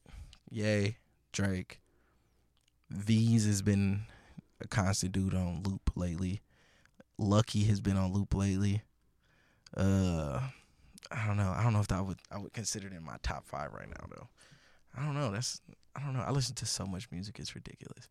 [0.51, 0.99] yay,
[1.33, 1.81] Drake.
[2.91, 4.03] These has been
[4.61, 6.41] a constant dude on loop lately.
[7.17, 8.83] Lucky has been on loop lately.
[9.77, 10.41] Uh,
[11.11, 11.53] I don't know.
[11.57, 13.89] I don't know if that would I would consider it in my top five right
[13.89, 14.29] now though.
[14.97, 15.31] I don't know.
[15.31, 15.61] That's
[15.97, 16.21] I don't know.
[16.27, 17.39] I listen to so much music.
[17.39, 18.09] It's ridiculous.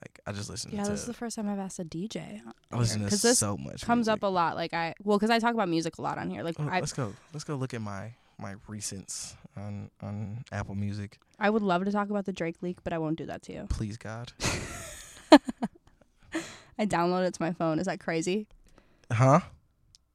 [0.00, 1.84] Like I just listen to Yeah, to this is the first time I've asked a
[1.84, 2.40] DJ.
[2.72, 3.82] I listen to because this so much.
[3.84, 4.12] comes music.
[4.12, 4.54] up a lot.
[4.56, 6.42] Like I well, because I talk about music a lot on here.
[6.42, 7.12] Like Oh, I let's go.
[7.32, 11.18] Let's go look at my my recents on on Apple Music.
[11.38, 13.52] I would love to talk about the Drake leak, but I won't do that to
[13.52, 13.66] you.
[13.68, 14.32] Please God.
[16.78, 17.78] I downloaded it to my phone.
[17.78, 18.46] Is that crazy?
[19.12, 19.40] Huh?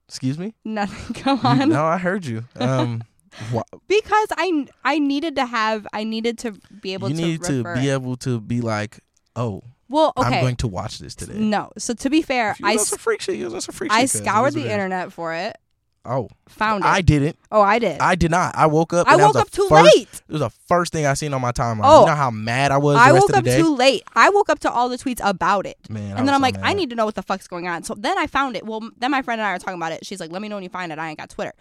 [0.07, 0.55] Excuse me?
[0.63, 1.13] Nothing.
[1.21, 1.69] Come You- on.
[1.69, 2.45] no, I heard you.
[2.59, 3.03] Um
[3.51, 7.43] wha- Because I I needed to have I needed to be able you to need
[7.43, 8.99] to refer be able to be like,
[9.35, 10.37] "Oh, Well, okay.
[10.37, 11.71] I'm going to watch this today." no.
[11.77, 13.35] So to be fair, I freak shit.
[13.37, 15.57] You some freak I shit, scoured the internet for it.
[16.07, 16.87] Oh, Found it.
[16.87, 17.35] I didn't.
[17.51, 17.99] oh, I did.
[17.99, 18.55] I did not.
[18.55, 19.07] I woke up.
[19.07, 20.21] I woke was up too first, late.
[20.29, 21.81] It was the first thing I seen on my timeline.
[21.83, 22.01] Oh.
[22.01, 24.03] you know how mad I was I woke up too late.
[24.13, 25.77] I woke up to all the tweets about it.
[25.89, 27.67] Man, I And then I'm so like, I need to know what the fuck's going
[27.67, 27.83] on.
[27.83, 28.65] So then I found it.
[28.65, 30.05] Well, then my friend and I are talking about it.
[30.05, 30.99] She's like, let me know when you find it.
[30.99, 31.53] I ain't got Twitter.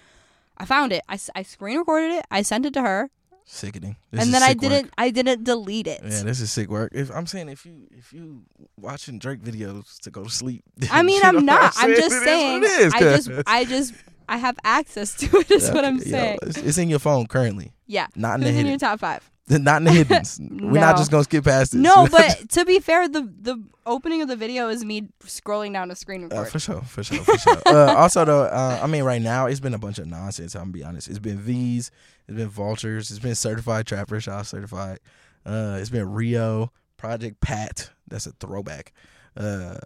[0.57, 1.03] I found it.
[1.09, 2.25] I, I screen recorded it.
[2.31, 3.11] I sent it to her.
[3.45, 3.97] sickening.
[4.11, 4.71] This and then I sick work.
[4.71, 6.01] didn't I didn't delete it.
[6.03, 6.93] Yeah, this is sick work.
[6.95, 8.43] If I'm saying if you if you
[8.81, 11.75] watching Drake videos to go to sleep, I mean, I'm not.
[11.77, 11.97] I'm saying?
[12.01, 12.61] just saying.
[12.63, 13.31] what it is, I just.
[13.47, 13.95] I just
[14.29, 15.51] I have access to it.
[15.51, 16.39] Is what I'm yo, saying.
[16.43, 18.07] it's, it's in your phone currently, Yeah.
[18.17, 19.31] not in the in your top five?
[19.49, 20.39] not in the hiddens.
[20.63, 21.81] We're not just gonna skip past this.
[21.81, 25.91] No, but to be fair, the the opening of the video is me scrolling down
[25.91, 27.59] a screen Uh, for sure, for sure, for sure.
[27.67, 30.55] uh, also, though, uh, I mean, right now it's been a bunch of nonsense.
[30.55, 31.09] I'm gonna be honest.
[31.09, 31.91] It's been V's,
[32.27, 35.01] it's been Vultures, it's been Certified Trapper, out Certified.
[35.45, 37.91] Uh, it's been Rio, Project Pat.
[38.09, 38.93] That's a throwback.
[39.37, 39.77] Uh,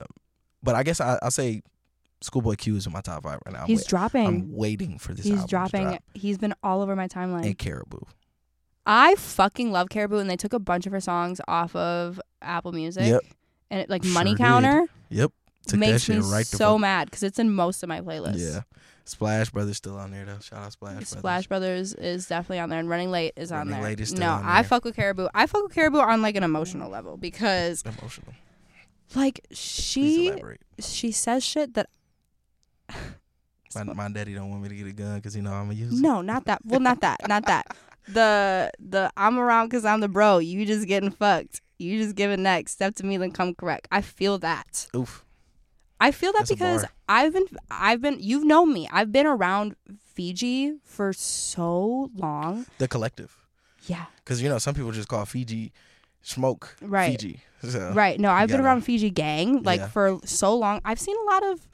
[0.62, 1.62] but I guess I, I'll say
[2.20, 3.61] Schoolboy Q is in my top five right now.
[3.62, 4.26] I'm He's wait- dropping.
[4.26, 5.24] I'm waiting for this.
[5.24, 5.88] He's dropping.
[5.88, 6.02] drop.
[6.14, 7.44] He's been all over my timeline.
[7.44, 8.06] and Karrahbooo.
[8.91, 12.72] I fucking love Karrahbooo, and they took a bunch of her songs off of Apple
[12.72, 13.05] Music.
[13.05, 13.20] Yep.
[13.70, 14.39] And it, like Sure Money did.
[14.39, 15.30] Counter Yep,
[15.66, 18.39] took that makes me right so mad because it's in most of my playlists.
[18.39, 18.62] Yeah,
[19.05, 20.39] Splash Brothers still on there though.
[20.41, 21.09] Shout out Splash Brothers.
[21.11, 23.82] Splash Brothers is definitely on there, and Running Late is on Running there.
[23.82, 25.28] Late is no, on I fuck with Karrahbooo.
[25.34, 28.32] I fuck with Karrahbooo on like an emotional level because Emotional.
[29.14, 30.32] like she
[30.78, 31.91] she says shit that
[33.74, 35.74] My, my daddy don't want me to get a gun because he know I'm gonna
[35.74, 36.03] use it.
[36.03, 36.62] no, not that.
[36.64, 37.28] Well, not that.
[37.28, 37.66] Not that.
[38.12, 40.38] The the I'm around because I'm the bro.
[40.38, 41.61] You just getting fucked.
[41.78, 42.72] You just giving next.
[42.72, 43.86] Step to me, then come correct.
[43.92, 44.88] I feel that.
[44.96, 45.24] Oof.
[46.00, 46.84] I feel that That's because.
[47.09, 48.88] I've been I've been you've known me.
[48.92, 49.74] I've been around
[50.14, 52.66] Fiji for so long.
[52.78, 53.36] The collective.
[53.86, 54.06] Yeah.
[54.24, 55.72] Because you know some people just call Fiji
[56.22, 57.12] smoke Right.
[57.20, 57.40] Fiji.
[57.62, 58.20] So Right.
[58.20, 59.88] No, I've been around Fiji gang like Yeah.
[59.88, 60.80] for so long.
[60.84, 61.68] I've seen a lot of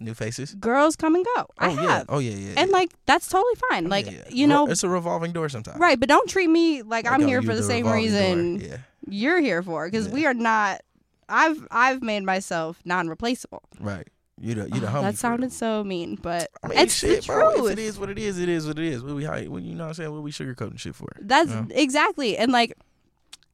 [0.00, 0.54] new faces.
[0.54, 1.46] girls come and go.
[1.58, 1.80] I oh yeah.
[1.82, 2.06] have.
[2.08, 2.54] Oh yeah yeah.
[2.56, 2.76] And yeah.
[2.76, 3.86] like that's totally fine.
[3.86, 4.24] Oh, like yeah, yeah.
[4.30, 5.78] you know it's a revolving door sometimes.
[5.78, 8.76] right, but don't treat me like, Like, I'm here for the, same reason Yeah.
[9.08, 10.14] you're here for because Yeah.
[10.14, 10.82] we are not
[11.28, 13.62] I've I've made myself non-replaceable.
[13.80, 14.08] Right.
[14.40, 17.26] You the you the Oh, that sounded so mean, but I mean, it's shit, the
[17.26, 17.56] bro.
[17.56, 17.72] truth.
[17.72, 19.02] It is what it is, it is what it is.
[19.02, 20.12] What we what, you know what I'm saying?
[20.12, 21.08] What we sugarcoating shit for?
[21.20, 21.64] That's Yeah.
[21.70, 22.36] exactly.
[22.38, 22.72] And like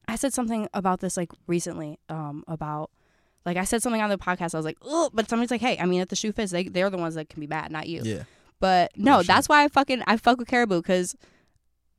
[0.07, 2.91] I said something about this like recently um about
[3.45, 4.53] like I said something on the podcast.
[4.55, 6.63] I was like, "Oh," but somebody's like, "Hey, I mean, if the shoe fits, they
[6.65, 8.23] they're the ones that can be bad, not you." Yeah.
[8.59, 9.23] But no, sure.
[9.23, 11.15] that's why I fucking I fuck with Karrahbooo because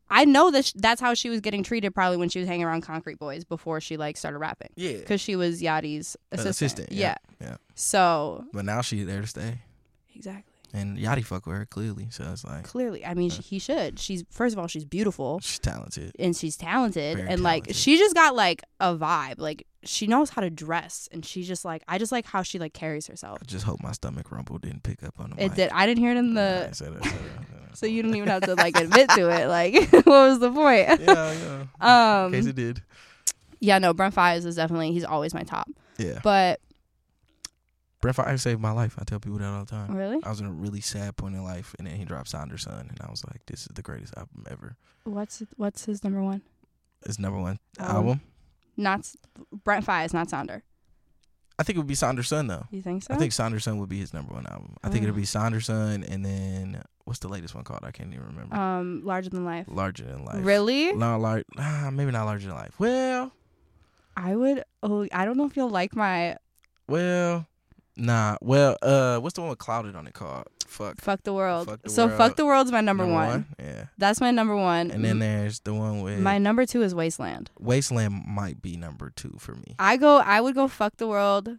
[0.09, 2.65] I know that sh- that's how she was getting treated probably when she was hanging
[2.65, 4.99] around Concrete Boys before she like started rapping Yeah.
[4.99, 6.51] because she was Yachty's assistant.
[6.51, 7.57] assistant, yeah, yeah.
[7.75, 9.59] So But now she there to stay,
[10.15, 10.53] exactly.
[10.77, 12.09] And Yachty fuck with her clearly.
[12.11, 13.37] So it's like Clearly, I mean, Yeah.
[13.37, 13.99] she, he should.
[13.99, 16.13] She's first of all, she's beautiful she's talented.
[16.19, 19.39] and she's talented, Very and like she just got like a vibe.
[19.39, 22.59] Like she knows how to dress, and she just like I just like how she
[22.59, 23.39] like carries herself.
[23.41, 25.55] I just hope my stomach rumble didn't pick up on the It mic.
[25.57, 25.71] did.
[25.71, 26.71] I didn't hear it in the.
[26.73, 27.31] Said it, it, I said it.
[27.77, 29.49] So you don't even have to like admit to it.
[29.49, 30.99] Like, what was the point?
[31.01, 31.65] yeah, yeah.
[32.25, 32.83] Um, In case it did.
[33.61, 35.69] yeah, no, Brent Faiyaz is definitely he's always my top.
[35.99, 36.21] Yeah.
[36.23, 36.61] But
[38.13, 38.97] Brent Faiyaz saved my life.
[38.99, 39.95] I tell people that all the time.
[39.97, 42.59] really, I was in a really sad point in life, and then he dropped Sonder
[42.59, 46.23] Son, and I was like, "This is the greatest album ever." what's what's his number
[46.23, 46.43] one?
[47.05, 48.21] It's number one Um, album.
[48.77, 49.11] Not
[49.65, 50.63] Brent Faiyaz, not Sonder.
[51.59, 52.67] I think it would be Sonder Son though.
[52.71, 53.15] You think so?
[53.15, 54.77] I think Sonder Son would be his number one album.
[54.85, 55.05] I think Oh.
[55.05, 57.81] it'd be Sonder Son, and then what's the latest one called?
[57.85, 58.55] I can't even remember.
[58.57, 59.67] um larger than life.
[59.69, 60.45] Larger than life.
[60.45, 60.93] Really?
[60.93, 61.45] Not large.
[61.59, 62.75] Ah, maybe not larger than life.
[62.79, 63.33] Well,
[64.17, 64.65] I would.
[64.83, 66.37] Oh, I don't know if you'll like my
[66.89, 67.47] well,
[67.97, 68.37] nah.
[68.41, 70.47] Well, uh, what's the one with clouded on it called?
[70.67, 71.01] Fuck.
[71.01, 71.69] fuck the world.
[71.69, 72.19] Fuck the so World.
[72.19, 73.47] fuck the world's my number, one.
[73.59, 73.85] Yeah.
[73.99, 74.91] That's my number one.
[74.91, 77.51] And then there's the one with my number two is Wasteland.
[77.59, 79.77] Wasteland might be number two for me.
[79.79, 80.19] I go.
[80.19, 81.59] I would go fuck the world,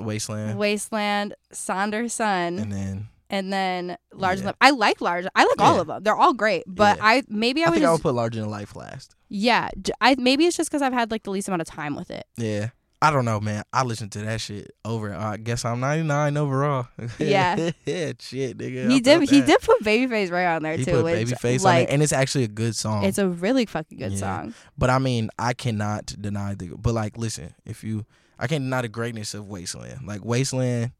[0.00, 0.58] Wasteland.
[0.58, 4.40] Wasteland, Sonder Son, And then and then large.
[4.40, 4.46] Yeah.
[4.46, 4.56] Life.
[4.60, 5.26] I like large.
[5.34, 6.02] I like all of them.
[6.02, 6.64] They're all great.
[6.66, 7.04] But Yeah.
[7.04, 9.14] I maybe I, I, would think I would put larger than life last.
[9.28, 9.68] yeah.
[10.00, 12.26] I maybe it's just because I've had like the least amount of time with it.
[12.36, 12.70] Yeah.
[13.06, 13.62] I don't know, man.
[13.72, 15.14] I listened to that shit over.
[15.14, 16.88] I guess I'm 99 overall.
[17.18, 17.56] Yeah.
[17.84, 18.90] yeah, shit, nigga.
[18.90, 19.28] he I did.
[19.28, 20.90] He did put Babyface right on there He too.
[20.92, 23.04] put which, Babyface on like, it, and it's actually a good song.
[23.04, 24.18] it's a really fucking good Yeah.
[24.18, 24.54] song.
[24.76, 26.68] But I mean, I cannot deny the.
[26.76, 28.04] But like, listen, if you,
[28.38, 30.06] I can't deny the greatness of Wasteland.
[30.06, 30.92] Like Wasteland,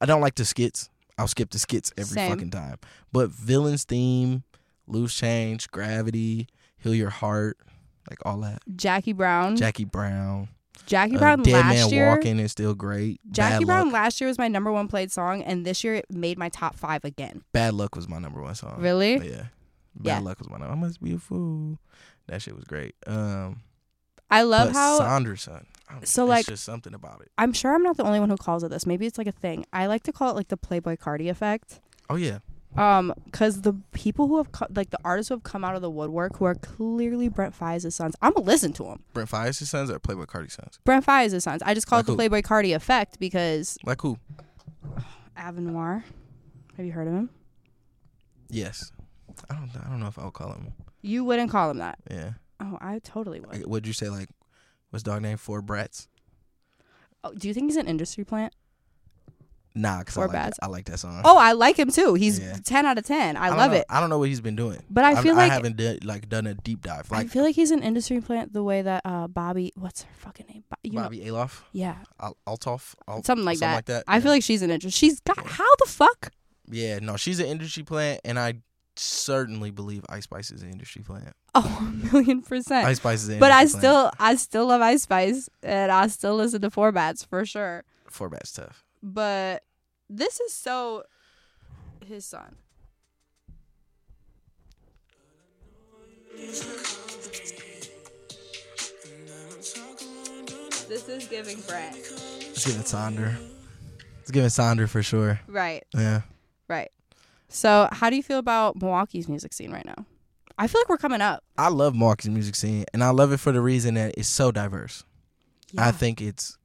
[0.00, 0.90] I don't like the skits.
[1.18, 2.30] I'll skip the skits every Same.
[2.30, 2.76] fucking time.
[3.10, 4.42] But Villain's theme,
[4.86, 6.46] Loose Change, Gravity,
[6.76, 7.56] Heal Your Heart,
[8.10, 8.60] like all that.
[8.76, 9.56] Jackie Brown.
[9.56, 10.48] Jackie Brown,
[10.84, 12.08] Jackie Brown Dead last Man year.
[12.08, 13.20] Walking is still great.
[13.30, 13.94] Jackie Bad Brown Luck.
[13.94, 16.76] last year was my number one played song, and this year it made my top
[16.76, 17.42] five again.
[17.52, 18.76] Bad Luck was my number one song.
[18.80, 19.14] Really?
[19.14, 19.46] Yeah.
[19.94, 20.18] Bad Yeah.
[20.20, 20.72] Luck was my number.
[20.72, 21.78] I must be a fool.
[22.26, 22.94] That shit was great.
[23.06, 23.62] Um,
[24.30, 24.98] I love but how.
[25.00, 27.30] I don't- So, it's like- just something about it.
[27.38, 28.86] I'm sure I'm not the only one who calls it this.
[28.86, 29.64] Maybe it's like a thing.
[29.72, 31.80] I like to call it like the Playboi Carti effect.
[32.10, 32.38] Oh yeah.
[32.76, 35.82] Um, cause the people who have co- like the artists who have come out of
[35.82, 38.14] the woodwork who are clearly Brent Faiyaz's sons.
[38.20, 39.02] I'm gonna listen to them.
[39.14, 40.78] Brent Faiyaz's sons or Playboi Carti sons?
[40.84, 41.62] Brent Faiyaz's sons.
[41.64, 42.28] I just call Like it the who?
[42.28, 44.18] Playboi Carti effect because Like who?
[45.38, 46.02] Avenoir.
[46.76, 47.30] Have you heard of him?
[48.50, 48.92] Yes.
[49.50, 49.70] I don't.
[49.84, 50.72] I don't know if I'll call him.
[51.02, 51.98] You wouldn't call him that.
[52.10, 52.32] Yeah.
[52.60, 53.52] Oh, I totally would.
[53.52, 54.08] Like, What'd you say?
[54.08, 54.28] Like,
[54.90, 55.36] what's dog name?
[55.36, 56.08] Four brats.
[57.24, 58.54] Oh, do you think he's an industry plant?
[59.76, 60.52] Nah, cause I Four like.
[60.62, 61.20] I like that song.
[61.24, 62.14] Oh, I like him too.
[62.14, 62.56] He's Yeah.
[62.64, 63.36] ten out of ten.
[63.36, 63.76] I, don't love know.
[63.76, 63.84] it.
[63.90, 64.82] I don't know what he's been doing.
[64.90, 67.06] But I feel like I haven't did, like done a deep dive.
[67.12, 70.46] I feel like he's an industry plant the way that uh Bobby what's her fucking
[70.46, 70.64] name?
[70.68, 71.96] Bo- you know- Bobby Alof, yeah.
[72.20, 73.74] Al- Althoff, Al- Something like that.
[73.74, 74.04] like that.
[74.08, 74.90] I feel like she's an industry.
[74.90, 76.30] She's got how the fuck?
[76.70, 78.54] yeah, no, she's an industry plant, and I
[78.96, 81.34] certainly believe Ice Spice is an industry plant.
[81.58, 82.86] Oh, a million percent.
[82.86, 84.10] Ice Spice is an but I industry plant.
[84.12, 87.82] still, I still love Ice Spice, and I still listen to Four Bats for sure.
[88.10, 88.84] Four Brats tough.
[89.06, 89.62] But
[90.10, 91.04] this is so
[92.04, 92.56] his son.
[100.88, 101.94] This is giving Brent.
[101.94, 103.34] Let's give it Sonder.
[104.18, 105.40] Let's give it Sonder for sure.
[105.48, 106.22] Right, Yeah.
[106.68, 106.90] right.
[107.48, 110.04] So, how do you feel about Milwaukee's music scene right now?
[110.58, 111.42] I feel like we're coming up.
[111.58, 114.50] I love Milwaukee's music scene, and I love it for the reason that it's so
[114.52, 115.04] diverse.
[115.76, 116.56] I think it's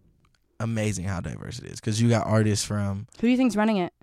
[0.61, 3.77] amazing how diverse it is because you got artists from Who do you think's running
[3.77, 3.93] it?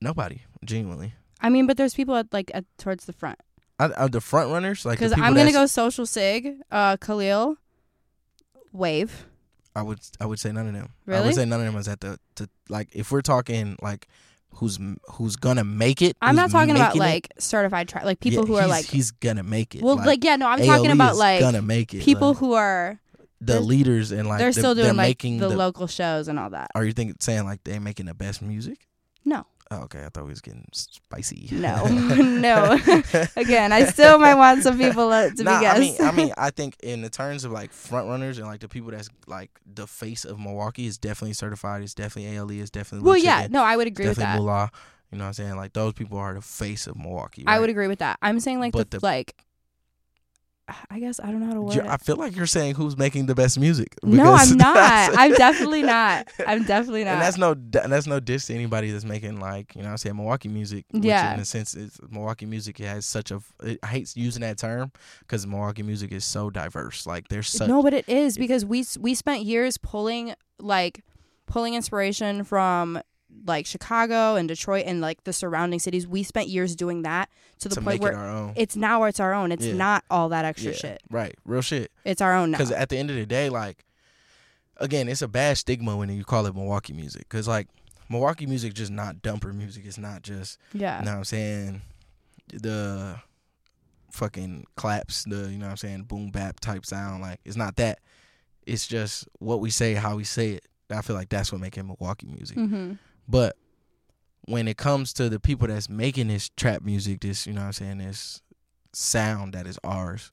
[0.00, 1.14] nobody, genuinely.
[1.40, 3.38] I mean, but there's people at like at, towards the front.
[3.78, 7.56] I, I, the front runners, like Because I'm gonna go Social Sig, uh, Khalil,
[8.72, 9.26] Wave.
[9.76, 10.90] I would, I would say none of them.
[11.04, 11.20] Really?
[11.20, 14.06] I would say none of them is at the, to like if we're talking like
[14.54, 14.78] who's
[15.12, 16.16] who's gonna make it.
[16.22, 19.10] I'm not talking about it, like certified tra- like people yeah, who are like he's
[19.10, 19.82] gonna make it.
[19.82, 22.02] well like, yeah no I'm talking about like gonna make it.
[22.02, 23.00] people like, who are
[23.40, 25.86] the they're- leaders and like they're the- still doing they're like making the, the, local
[25.86, 26.70] shows and all that.
[26.74, 28.86] Are you thinking saying like they're making the best music?
[29.24, 29.46] No.
[29.70, 31.48] Oh, okay, I thought we was getting spicy.
[31.50, 31.84] No.
[32.44, 32.78] No.
[33.36, 36.32] Again, I still might want some people uh, to nah, be I mean, I mean,
[36.36, 39.50] I think in the terms of like front runners and like the people that's like
[39.66, 41.82] the face of Milwaukee is definitely certified.
[41.82, 42.50] It's definitely ALE.
[42.50, 44.38] It's definitely well, yeah, no, I would agree with that.
[44.38, 44.70] Moolah.
[45.10, 45.56] You know what I'm saying?
[45.56, 47.44] Like those people are the face of Milwaukee.
[47.46, 48.18] I would agree with that.
[48.20, 49.34] I'm saying like But the, the- like.
[50.90, 51.86] I guess I don't know how to word You- it.
[51.86, 53.94] I feel like you're saying who's making the best music.
[54.02, 55.10] no, I'm not.
[55.16, 56.26] I'm definitely not.
[56.46, 57.12] I'm definitely not.
[57.14, 60.16] And that's no that's no diss to anybody that's making like you know I'm saying
[60.16, 60.86] Milwaukee music.
[60.90, 61.34] Which Yeah.
[61.34, 62.80] In a sense, it's Milwaukee music.
[62.80, 63.40] It has such a.
[63.62, 64.90] It, I hate using that term
[65.20, 67.06] because Milwaukee music is so diverse.
[67.06, 67.68] Like there's such.
[67.68, 71.04] no, but it is because we we spent years pulling like
[71.46, 73.00] pulling inspiration from
[73.46, 76.06] like Chicago and Detroit and like the surrounding cities.
[76.06, 77.28] We spent years doing that
[77.60, 79.52] to the to point where it it's now it's our own.
[79.52, 79.74] It's Yeah.
[79.74, 81.02] not all that extra Yeah, shit.
[81.10, 81.34] Right.
[81.44, 81.90] Real shit.
[82.04, 82.58] It's our own now.
[82.58, 83.84] Because at the end of the day, like,
[84.78, 87.22] again, it's a bad stigma when you call it Milwaukee music.
[87.28, 87.68] Because like
[88.08, 89.84] Milwaukee music just not dumper music.
[89.86, 90.98] It's not just Yeah.
[91.00, 91.82] you know what I'm saying
[92.52, 93.16] the
[94.10, 97.22] fucking claps, the you know what I'm saying boom bap type sound.
[97.22, 97.98] Like it's not that.
[98.66, 100.64] It's just what we say, how we say it.
[100.90, 102.56] I feel like that's what make it Milwaukee music.
[102.56, 102.92] Mm-hmm.
[103.28, 103.56] But
[104.46, 107.66] when it comes to the people that's making this trap music, this you know what
[107.68, 108.42] I'm saying, this
[108.92, 110.32] sound that is ours,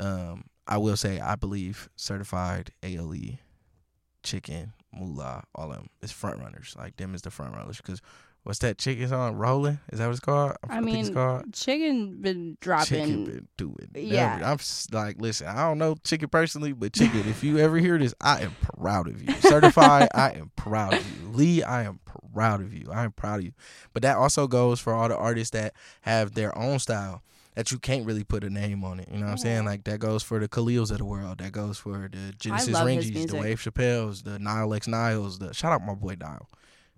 [0.00, 3.38] um, I will say I believe certified ALE,
[4.22, 6.74] chicken, moolah, all of them is front runners.
[6.78, 8.00] Like them is the front runners because
[8.44, 9.34] what's that chicken song?
[9.34, 9.80] Rolling?
[9.92, 10.52] Is that what it's called?
[10.68, 11.52] I it's mean, called.
[11.52, 12.86] Chicken been dropping.
[12.86, 13.90] Chicken been doing.
[13.94, 14.40] Yeah.
[14.44, 14.58] I'm
[14.92, 18.42] like, listen, I don't know Chicken personally, but Chicken, if you ever hear this, I
[18.42, 19.34] am proud of you.
[19.40, 21.28] Certified, I am proud of you.
[21.30, 21.98] Lee, I am
[22.32, 22.88] proud of you.
[22.92, 23.52] I am proud of you.
[23.92, 27.22] But that also goes for all the artists that have their own style
[27.54, 29.08] that you can't really put a name on it.
[29.10, 29.62] You know what I'm saying?
[29.62, 29.66] Mhm.
[29.66, 31.38] Like that goes for the Khalils of the world.
[31.38, 33.36] That goes for the Genesis Ranges, the.
[33.36, 36.48] Wave Chappelles, the Nile X Niles, the shout out my boy Nile.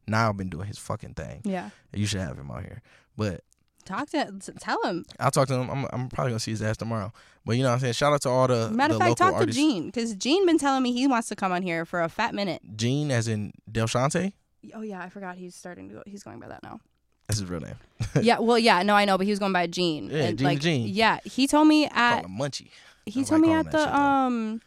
[0.07, 1.43] Nile been doing his fucking thing.
[1.45, 1.71] Yeah.
[1.93, 2.83] You should have him out here.
[3.17, 3.41] But
[3.85, 5.05] Talk to tell him.
[5.21, 5.71] I'll talk to him.
[5.71, 7.13] I'm, I'm probably gonna see his ass tomorrow.
[7.45, 7.93] But you know what I'm saying?
[7.93, 9.57] Shout out to all the Matter of fact, talk to artists.
[9.57, 12.35] Gene because Gene been telling me he wants to come on here for a fat
[12.35, 12.63] minute.
[12.75, 14.33] Gene, as in Del Shante.
[14.75, 16.03] Oh yeah, I forgot he's starting to go.
[16.05, 16.81] He's going by that now.
[17.29, 17.77] That's his real name.
[18.23, 20.11] yeah, well, yeah, no, I know, but he was going by Gene.
[20.11, 20.89] Yeah, and Gene like, Gene.
[20.89, 22.71] Yeah, he told me at Munchie
[23.07, 23.93] he told like me at shit, the though.
[23.93, 24.61] um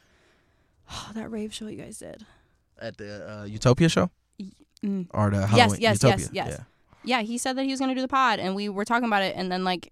[1.13, 2.25] that rave show you guys did.
[2.81, 4.09] at the uh, Utopia show
[4.85, 5.07] Mm.
[5.13, 6.17] or the Yes, Halloween yes, Utopia.
[6.17, 6.47] yes, yes.
[6.49, 6.63] Yeah.
[7.03, 9.07] Yeah, he said that he was going to do the pod, and we were talking
[9.07, 9.91] about it, and then like.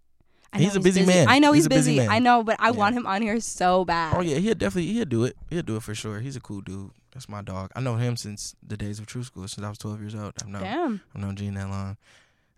[0.54, 1.28] I He's a busy man.
[1.28, 2.08] I know He's he's, busy busy.
[2.08, 2.72] I know, but I Yeah.
[2.72, 4.16] want him on here so bad.
[4.18, 5.36] Oh yeah, he'll definitely he'll do it.
[5.50, 6.22] He'll do it for sure.
[6.22, 6.92] He's a cool dude.
[7.14, 7.72] That's my dog.
[7.76, 10.34] I know him since the days of True Skool, since I was 12 years old.
[10.42, 11.02] I've known Damn.
[11.14, 11.98] I've known Gene that long.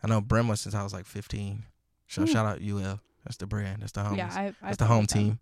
[0.04, 1.64] I know Bremla since I was like 15.
[2.08, 2.28] So Hmm.
[2.28, 3.00] shout out UL.
[3.26, 3.82] That's the brand.
[3.82, 4.18] That's the homies.
[4.18, 5.40] Yeah, I, I That's the home them.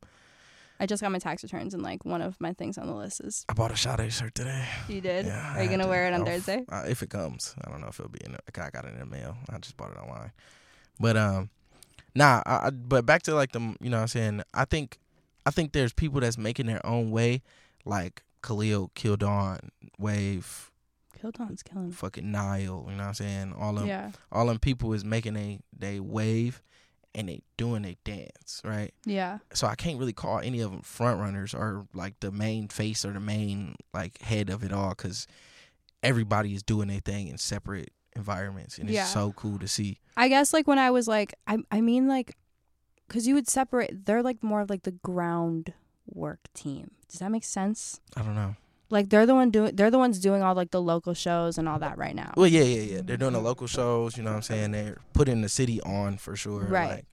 [0.80, 3.21] I just got my tax returns, and like one of my things on the list
[3.21, 4.65] is I bought a Sade shirt today.
[4.88, 5.25] you did.
[5.25, 5.89] Yeah, I Are you gonna to.
[5.89, 6.65] wear it on Oh, Thursday?
[6.69, 8.34] Uh, if it comes, I don't know if it'll be in.
[8.34, 9.36] The, I got it in the mail.
[9.49, 10.32] I just bought it online.
[10.99, 11.49] But um,
[12.15, 12.41] nah.
[12.45, 14.41] I, I, but back to like the you know what I'm saying.
[14.53, 14.97] I think,
[15.45, 17.41] I think there's people that's making their own way,
[17.86, 20.71] like Khalil, Kildon, Wave,
[21.19, 21.91] Kildon's killing.
[21.91, 22.86] fucking Nile.
[22.89, 23.53] You know what I'm saying?
[23.57, 26.61] All them, Yeah, all them people is making a they wave,
[27.18, 28.93] and they doing a dance, right?
[29.05, 32.70] yeah, so I can't really call any of them front runners or like the main
[32.70, 35.28] face or the main like head of it all because
[36.03, 39.01] everybody is doing their thing in separate environments and Yeah.
[39.01, 39.99] it's so cool to see.
[40.15, 42.36] I guess like when I was like, I I mean like,
[43.09, 44.05] cause you would separate.
[44.05, 45.74] They're like more of like the ground
[46.05, 46.91] work team.
[47.09, 47.99] Does that make sense?
[48.15, 48.55] I don't know.
[48.90, 49.76] Like they're the one doing.
[49.76, 52.34] They're the ones doing all like the local shows and all that right now.
[52.38, 53.02] Well, yeah, yeah, yeah.
[53.04, 54.16] They're doing the local shows.
[54.16, 54.72] You know what I'm saying?
[54.72, 56.62] They're putting the city on for sure.
[56.64, 56.90] Right.
[56.90, 57.06] Like,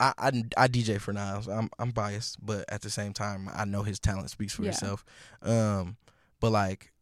[0.00, 1.48] I, I, I DJ for Niles.
[1.48, 4.70] I'm I'm biased, but at the same time, I know his talent speaks for Yeah.
[4.70, 5.04] itself.
[5.42, 5.96] Um,
[6.40, 6.92] but like,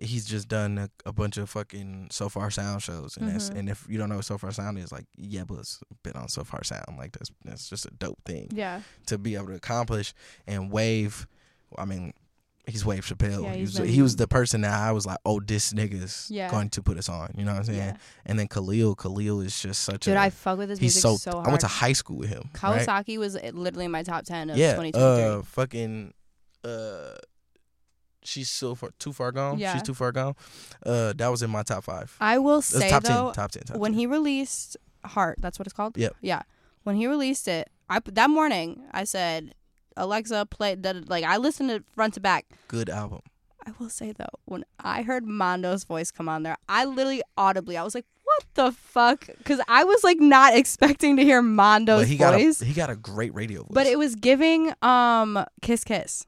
[0.00, 3.58] he's just done a, a bunch of fucking Sofar Sound shows, and that's Mhm.
[3.58, 6.96] and if you don't know what Sofar Sound is, like Yebba's been on Sofar Sound.
[6.96, 10.14] Like that's that's just a dope thing Yeah, to be able to accomplish.
[10.46, 11.26] And Wave,
[11.76, 12.14] I mean,
[12.72, 13.42] he's Wave Chappelle.
[13.44, 16.50] Yeah, he, was, he was the person that I was like, oh, this nigga's Yeah.
[16.50, 17.34] going to put us on.
[17.36, 17.78] You know what I'm saying?
[17.78, 17.96] yeah.
[18.26, 21.02] And then Khalil, Khalil is just such a Dude, I fuck with his he's music
[21.02, 21.16] so.
[21.16, 21.46] so, hard.
[21.46, 22.48] I went to high school with him.
[22.62, 22.86] right?
[22.86, 24.72] Kawasaki was uh, literally in my top ten of Yeah.
[24.74, 25.02] 2023.
[25.38, 26.14] Uh, fucking.
[26.64, 27.16] Uh,
[28.22, 29.58] she's so far too far gone.
[29.58, 29.72] Yeah.
[29.72, 30.34] She's too far gone.
[30.84, 32.14] Uh, that was in my top five.
[32.20, 33.34] I will say top though, ten.
[33.34, 33.62] Top ten.
[33.64, 33.98] Top when 10.
[33.98, 35.96] he released Heart, that's what it's called.
[35.96, 36.16] Yep.
[36.20, 36.42] Yeah.
[36.82, 39.54] When he released it, I that morning I said,
[40.02, 41.08] Alexa, play that.
[41.08, 42.46] Like I listened to front to back.
[42.68, 43.20] good album.
[43.66, 47.76] I will say though, when I heard Mondo's voice come on there, I literally audibly,
[47.76, 52.00] I was like, "What the fuck?" Because I was like not expecting to hear Mondo's
[52.02, 53.70] but he got a, voice, he got a great radio voice.
[53.72, 56.26] but it was giving um Kiss Kiss.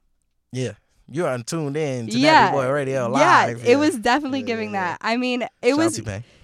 [0.52, 0.72] yeah.
[1.10, 2.48] You're untuned in to Yeah.
[2.48, 3.66] Nappy Boy Radio yeah, live.
[3.66, 4.90] it was definitely Yeah, giving yeah, yeah.
[4.92, 4.98] that.
[5.02, 6.00] I mean, it Shout was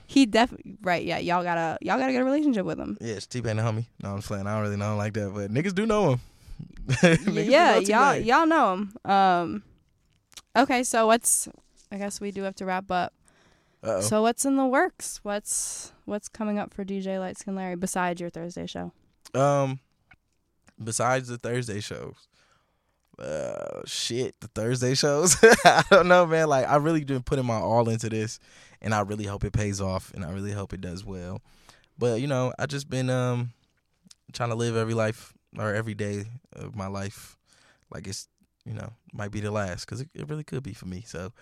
[0.07, 1.03] he definitely right.
[1.05, 2.99] Yeah, y'all gotta y'all gotta get a relationship with him.
[3.01, 3.87] Yeah, it's T-Pain the homie.
[4.03, 4.47] No, I'm just playing.
[4.47, 6.21] I don't really know him like that, but niggas do know him.
[7.03, 9.11] Yeah, y'all y'all know him.
[9.11, 9.63] Um,
[10.57, 11.49] okay, so what's?
[11.93, 13.13] I guess we do have to wrap up.
[13.83, 14.01] Uh-oh.
[14.01, 15.21] So what's in the works?
[15.23, 18.93] What's what's coming up for DJ Lightskin Larry besides your Thursday show?
[19.35, 19.81] Um,
[20.83, 22.29] besides the Thursday shows,
[23.19, 25.37] uh, shit, the Thursday shows.
[25.65, 26.49] I don't know, man.
[26.49, 28.39] Like I really been putting my all into this,
[28.81, 31.41] and I really hope it pays off, and I really hope it does well.
[31.99, 33.53] But you know, I just been um
[34.33, 36.25] trying to live every life or every day
[36.55, 37.37] of my life
[37.91, 38.29] like it's
[38.67, 41.03] you know might be the last because it, it really could be for me.
[41.07, 41.33] So.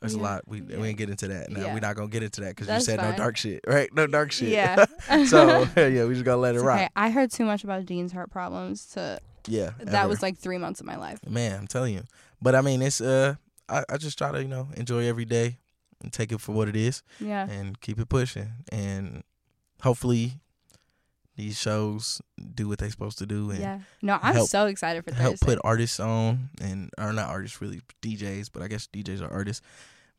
[0.00, 0.20] There's Yeah.
[0.20, 0.48] a lot.
[0.48, 0.78] We Yeah.
[0.78, 1.50] we ain't get into that.
[1.50, 1.74] No, Yeah.
[1.74, 3.92] we're not gonna get into that because you said no dark shit, right?
[3.92, 4.48] No dark shit.
[4.48, 4.86] Yeah.
[5.26, 6.76] so yeah, we just gotta let it It's rock.
[6.78, 6.88] okay.
[6.96, 10.08] I heard too much about Dean's heart problems to Yeah, that ever.
[10.08, 11.18] was like three months of my life.
[11.28, 11.58] man.
[11.60, 12.04] I'm telling you.
[12.40, 13.34] But I mean, it's uh,
[13.68, 15.58] I, I just try to you know enjoy every day
[16.02, 17.46] and take it for what it is Yeah.
[17.50, 19.22] and keep it pushing and
[19.82, 20.40] hopefully
[21.40, 22.20] these shows
[22.54, 23.78] do what they're supposed to do and Yeah.
[24.02, 25.46] No, I'm help- so excited for help Thursday.
[25.46, 29.62] put artists on and are not artists really DJs, but I guess DJs are artists.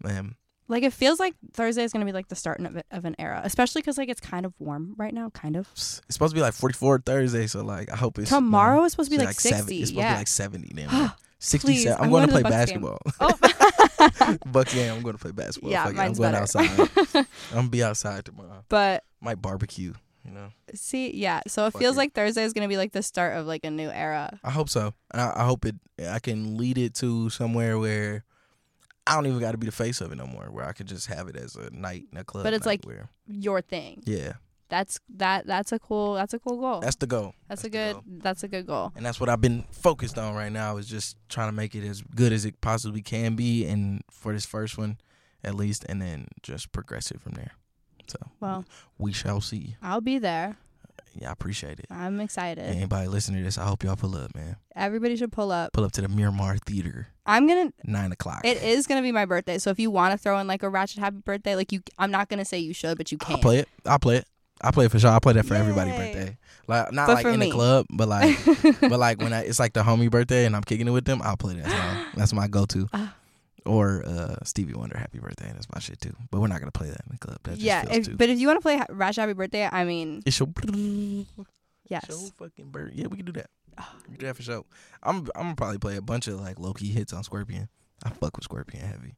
[0.04, 0.36] Man,
[0.68, 3.42] like it feels like Thursday is gonna be like the start of, of an era,
[3.44, 5.70] especially because like it's kind of warm right now, kind of.
[5.74, 9.12] it's supposed to be like 44 Thursday, so like I hope it's Tomorrow is supposed
[9.12, 9.82] to be it's like, seven- sixty.
[9.82, 11.12] It's supposed to be like 70 then.
[11.44, 12.82] 60, Please, I'm, I'm going, going to play Bucks game.
[12.84, 13.00] basketball.
[13.20, 14.38] oh.
[14.52, 14.94] Bucks game.
[14.94, 15.72] I'm going to play basketball.
[15.72, 16.44] Yeah, it, I'm mine's going better.
[16.44, 16.70] outside.
[17.16, 18.64] I'm gonna be outside tomorrow.
[18.70, 19.94] but Might barbecue.
[20.26, 20.50] You know.
[20.76, 21.42] see, yeah.
[21.48, 22.00] So it Fuck feels it.
[22.00, 24.40] like Thursday is gonna be like the start of like a new era.
[24.44, 24.94] I hope so.
[25.12, 25.76] I, I hope it.
[26.08, 28.24] I can lead it to somewhere where
[29.08, 30.46] I don't even got to be the face of it no more.
[30.52, 32.44] Where I could just have it as a night in a club.
[32.44, 34.04] But it's like- where Your thing.
[34.06, 34.34] yeah,
[34.70, 35.48] That's that.
[35.48, 36.14] That's a cool.
[36.14, 36.82] That's a cool goal.
[36.82, 37.34] that's the goal.
[37.50, 37.94] that's, that's a good.
[37.94, 38.04] goal.
[38.08, 38.92] That's a good goal.
[38.96, 41.84] And that's what I've been focused on right now is just trying to make it
[41.88, 45.00] as good as it possibly can be, and for this first one,
[45.44, 47.54] at least, and then just progress it from there.
[48.12, 48.66] So Well,
[48.98, 49.76] we shall see.
[49.82, 50.58] I'll be there.
[51.14, 51.88] Yeah, I appreciate it.
[51.90, 52.64] I'm excited.
[52.64, 54.56] Anybody listening to this, I hope y'all pull up, man.
[54.76, 55.74] Everybody should pull up.
[55.74, 57.74] Pull up to the Miramar Theater, I'm gonna.
[57.84, 58.42] nine o'clock.
[58.46, 60.70] It is gonna be my birthday, so if you want to throw in like a
[60.70, 63.36] ratchet happy birthday, like you, I'm not gonna say you should, but you can.
[63.36, 63.70] I'll play it.
[63.86, 64.26] I'll play it.
[64.62, 65.10] I'll play it for sure.
[65.10, 66.38] I'll play that for everybody's birthday.
[66.68, 67.48] Like not But like in me.
[67.48, 68.38] the club, but like
[68.82, 71.22] but like when I, it's like the homie birthday and I'm kicking it with them,
[71.24, 72.06] I'll play that song.
[72.16, 72.88] That's my go to.
[72.94, 73.16] Ah.
[73.66, 73.70] Ah.
[73.70, 75.52] Or uh, Stevie Wonder, Happy Birthday.
[75.54, 76.16] That's my shit too.
[76.30, 77.40] But we're not gonna play that in the club.
[77.44, 80.24] That yeah, if, but if you want to play ha- ratchet happy birthday, I mean,
[80.26, 80.50] it's your
[81.88, 82.06] yes.
[82.08, 82.94] Show fucking bird.
[82.96, 83.50] Yeah, we can do that.
[83.78, 84.66] We can do that for sure.
[85.04, 87.70] I'm I'm gonna probably play a bunch of like low key hits on Scorpion.
[88.04, 89.16] I fuck with Scorpion heavy.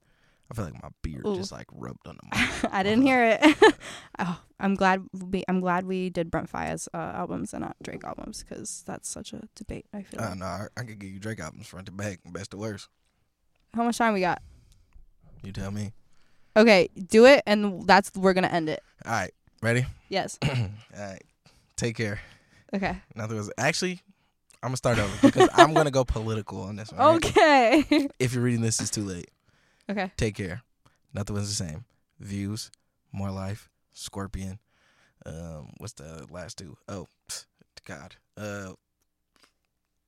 [0.52, 1.36] I feel like my beard Ooh.
[1.36, 2.74] just like rubbed on the mic.
[2.74, 3.76] I didn't hear it.
[4.20, 5.04] oh, I'm glad.
[5.14, 9.10] We, I'm glad we did Brent Faiyaz uh, albums and not Drake albums because that's
[9.10, 9.86] such a debate.
[9.94, 10.22] I feel.
[10.22, 10.38] Uh, like.
[10.38, 12.90] no, I, I could give you Drake albums front to back, best to worst.
[13.74, 14.42] How much time we got?
[15.44, 15.94] You tell me.
[16.56, 18.82] Okay, do it, and that's we're gonna end it.
[19.06, 19.86] All right, ready?
[20.10, 20.38] Yes.
[20.48, 20.60] All
[20.96, 21.24] right,
[21.76, 22.20] take care.
[22.74, 22.98] Okay.
[23.16, 24.02] Nothing was actually.
[24.62, 27.00] I'm gonna start over because I'm gonna go political on this one.
[27.02, 27.16] right?
[27.26, 28.08] Okay.
[28.20, 29.30] If you're reading this, it's too late.
[29.90, 30.12] okay.
[30.16, 30.62] Take care.
[31.14, 31.86] Nothing was the same.
[32.20, 32.72] Views,
[33.12, 34.60] more life, Scorpion.
[35.26, 36.78] Um, what's the last two?
[36.88, 37.08] Oh,
[37.86, 38.16] God.
[38.38, 38.74] Uh,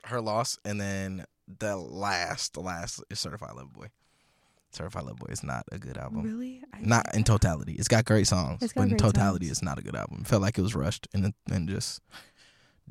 [0.06, 3.88] her loss, and then the last, the last is Certified Love Boy.
[4.72, 6.24] Certified Love Boy is not a good album.
[6.24, 6.62] Really?
[6.74, 7.74] I- Not in totality.
[7.74, 9.58] It's got great songs, got but in totality, songs.
[9.60, 10.20] it's not a good album.
[10.22, 12.02] It felt like it was rushed and and just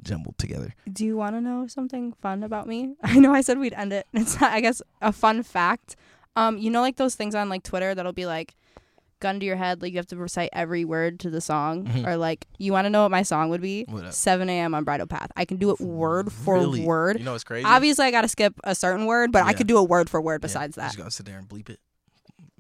[0.03, 0.75] jumbled together.
[0.91, 2.97] Do you want to know something fun about me?
[3.03, 4.07] I know I said we'd end it.
[4.13, 5.97] It's not, I guess a fun fact.
[6.37, 8.57] Um, you know, like those things on like Twitter that'll be like,
[9.25, 12.07] gun to your head, like you have to recite every word to the song, Mhm.
[12.07, 13.87] or like you want to know what my song would be?
[14.11, 14.75] 7 a.m.
[14.75, 15.31] on Bridle Path.
[15.37, 16.85] I can do it word for Really?
[16.85, 17.19] word.
[17.19, 17.65] You know what's crazy?
[17.65, 20.21] Obviously, I got to skip a certain word, but I could do a word for
[20.21, 20.87] word besides you that.
[20.89, 21.81] Just gonna sit there and bleep it.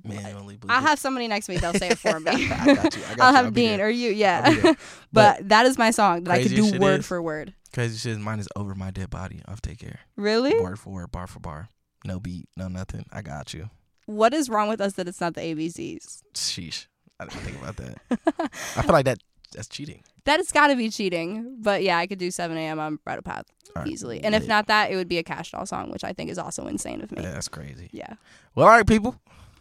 [0.06, 0.88] Manually bleep I'll it.
[0.88, 1.58] have somebody next to me.
[1.58, 2.30] They'll say it for me.
[2.50, 3.02] I got you.
[3.10, 3.36] I got I'll you.
[3.36, 4.10] have I'll Dean or you.
[4.10, 4.50] Yeah.
[4.50, 4.76] there.
[5.12, 7.54] but that is my song that I could do word is- for word.
[7.72, 8.18] Crazy shit.
[8.20, 9.40] Mine is over my dead body.
[9.48, 10.00] Off take care.
[10.16, 10.58] Really?
[10.60, 11.68] Word for word, bar for bar.
[12.04, 13.04] No beat, no nothing.
[13.12, 13.70] I got you.
[14.06, 16.22] What is wrong with us that it's not the ABCs?
[16.34, 16.86] Sheesh.
[17.18, 17.98] I didn't think about that.
[18.76, 19.18] I feel like that
[19.52, 20.02] that's cheating.
[20.24, 21.56] That has got to be cheating.
[21.60, 22.78] But yeah, I could do 7 a.m.
[22.80, 23.46] on Bridle Path
[23.76, 24.22] right, easily.
[24.22, 26.38] And if not that, it would be a cash doll song, which I think is
[26.38, 27.22] also insane of me.
[27.22, 27.88] Yeah, that's crazy.
[27.92, 28.14] Yeah.
[28.54, 29.16] Well, all right, people.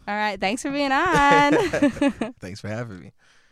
[0.06, 0.38] All right.
[0.40, 1.52] Thanks for being on.
[2.40, 3.12] Thanks for having me.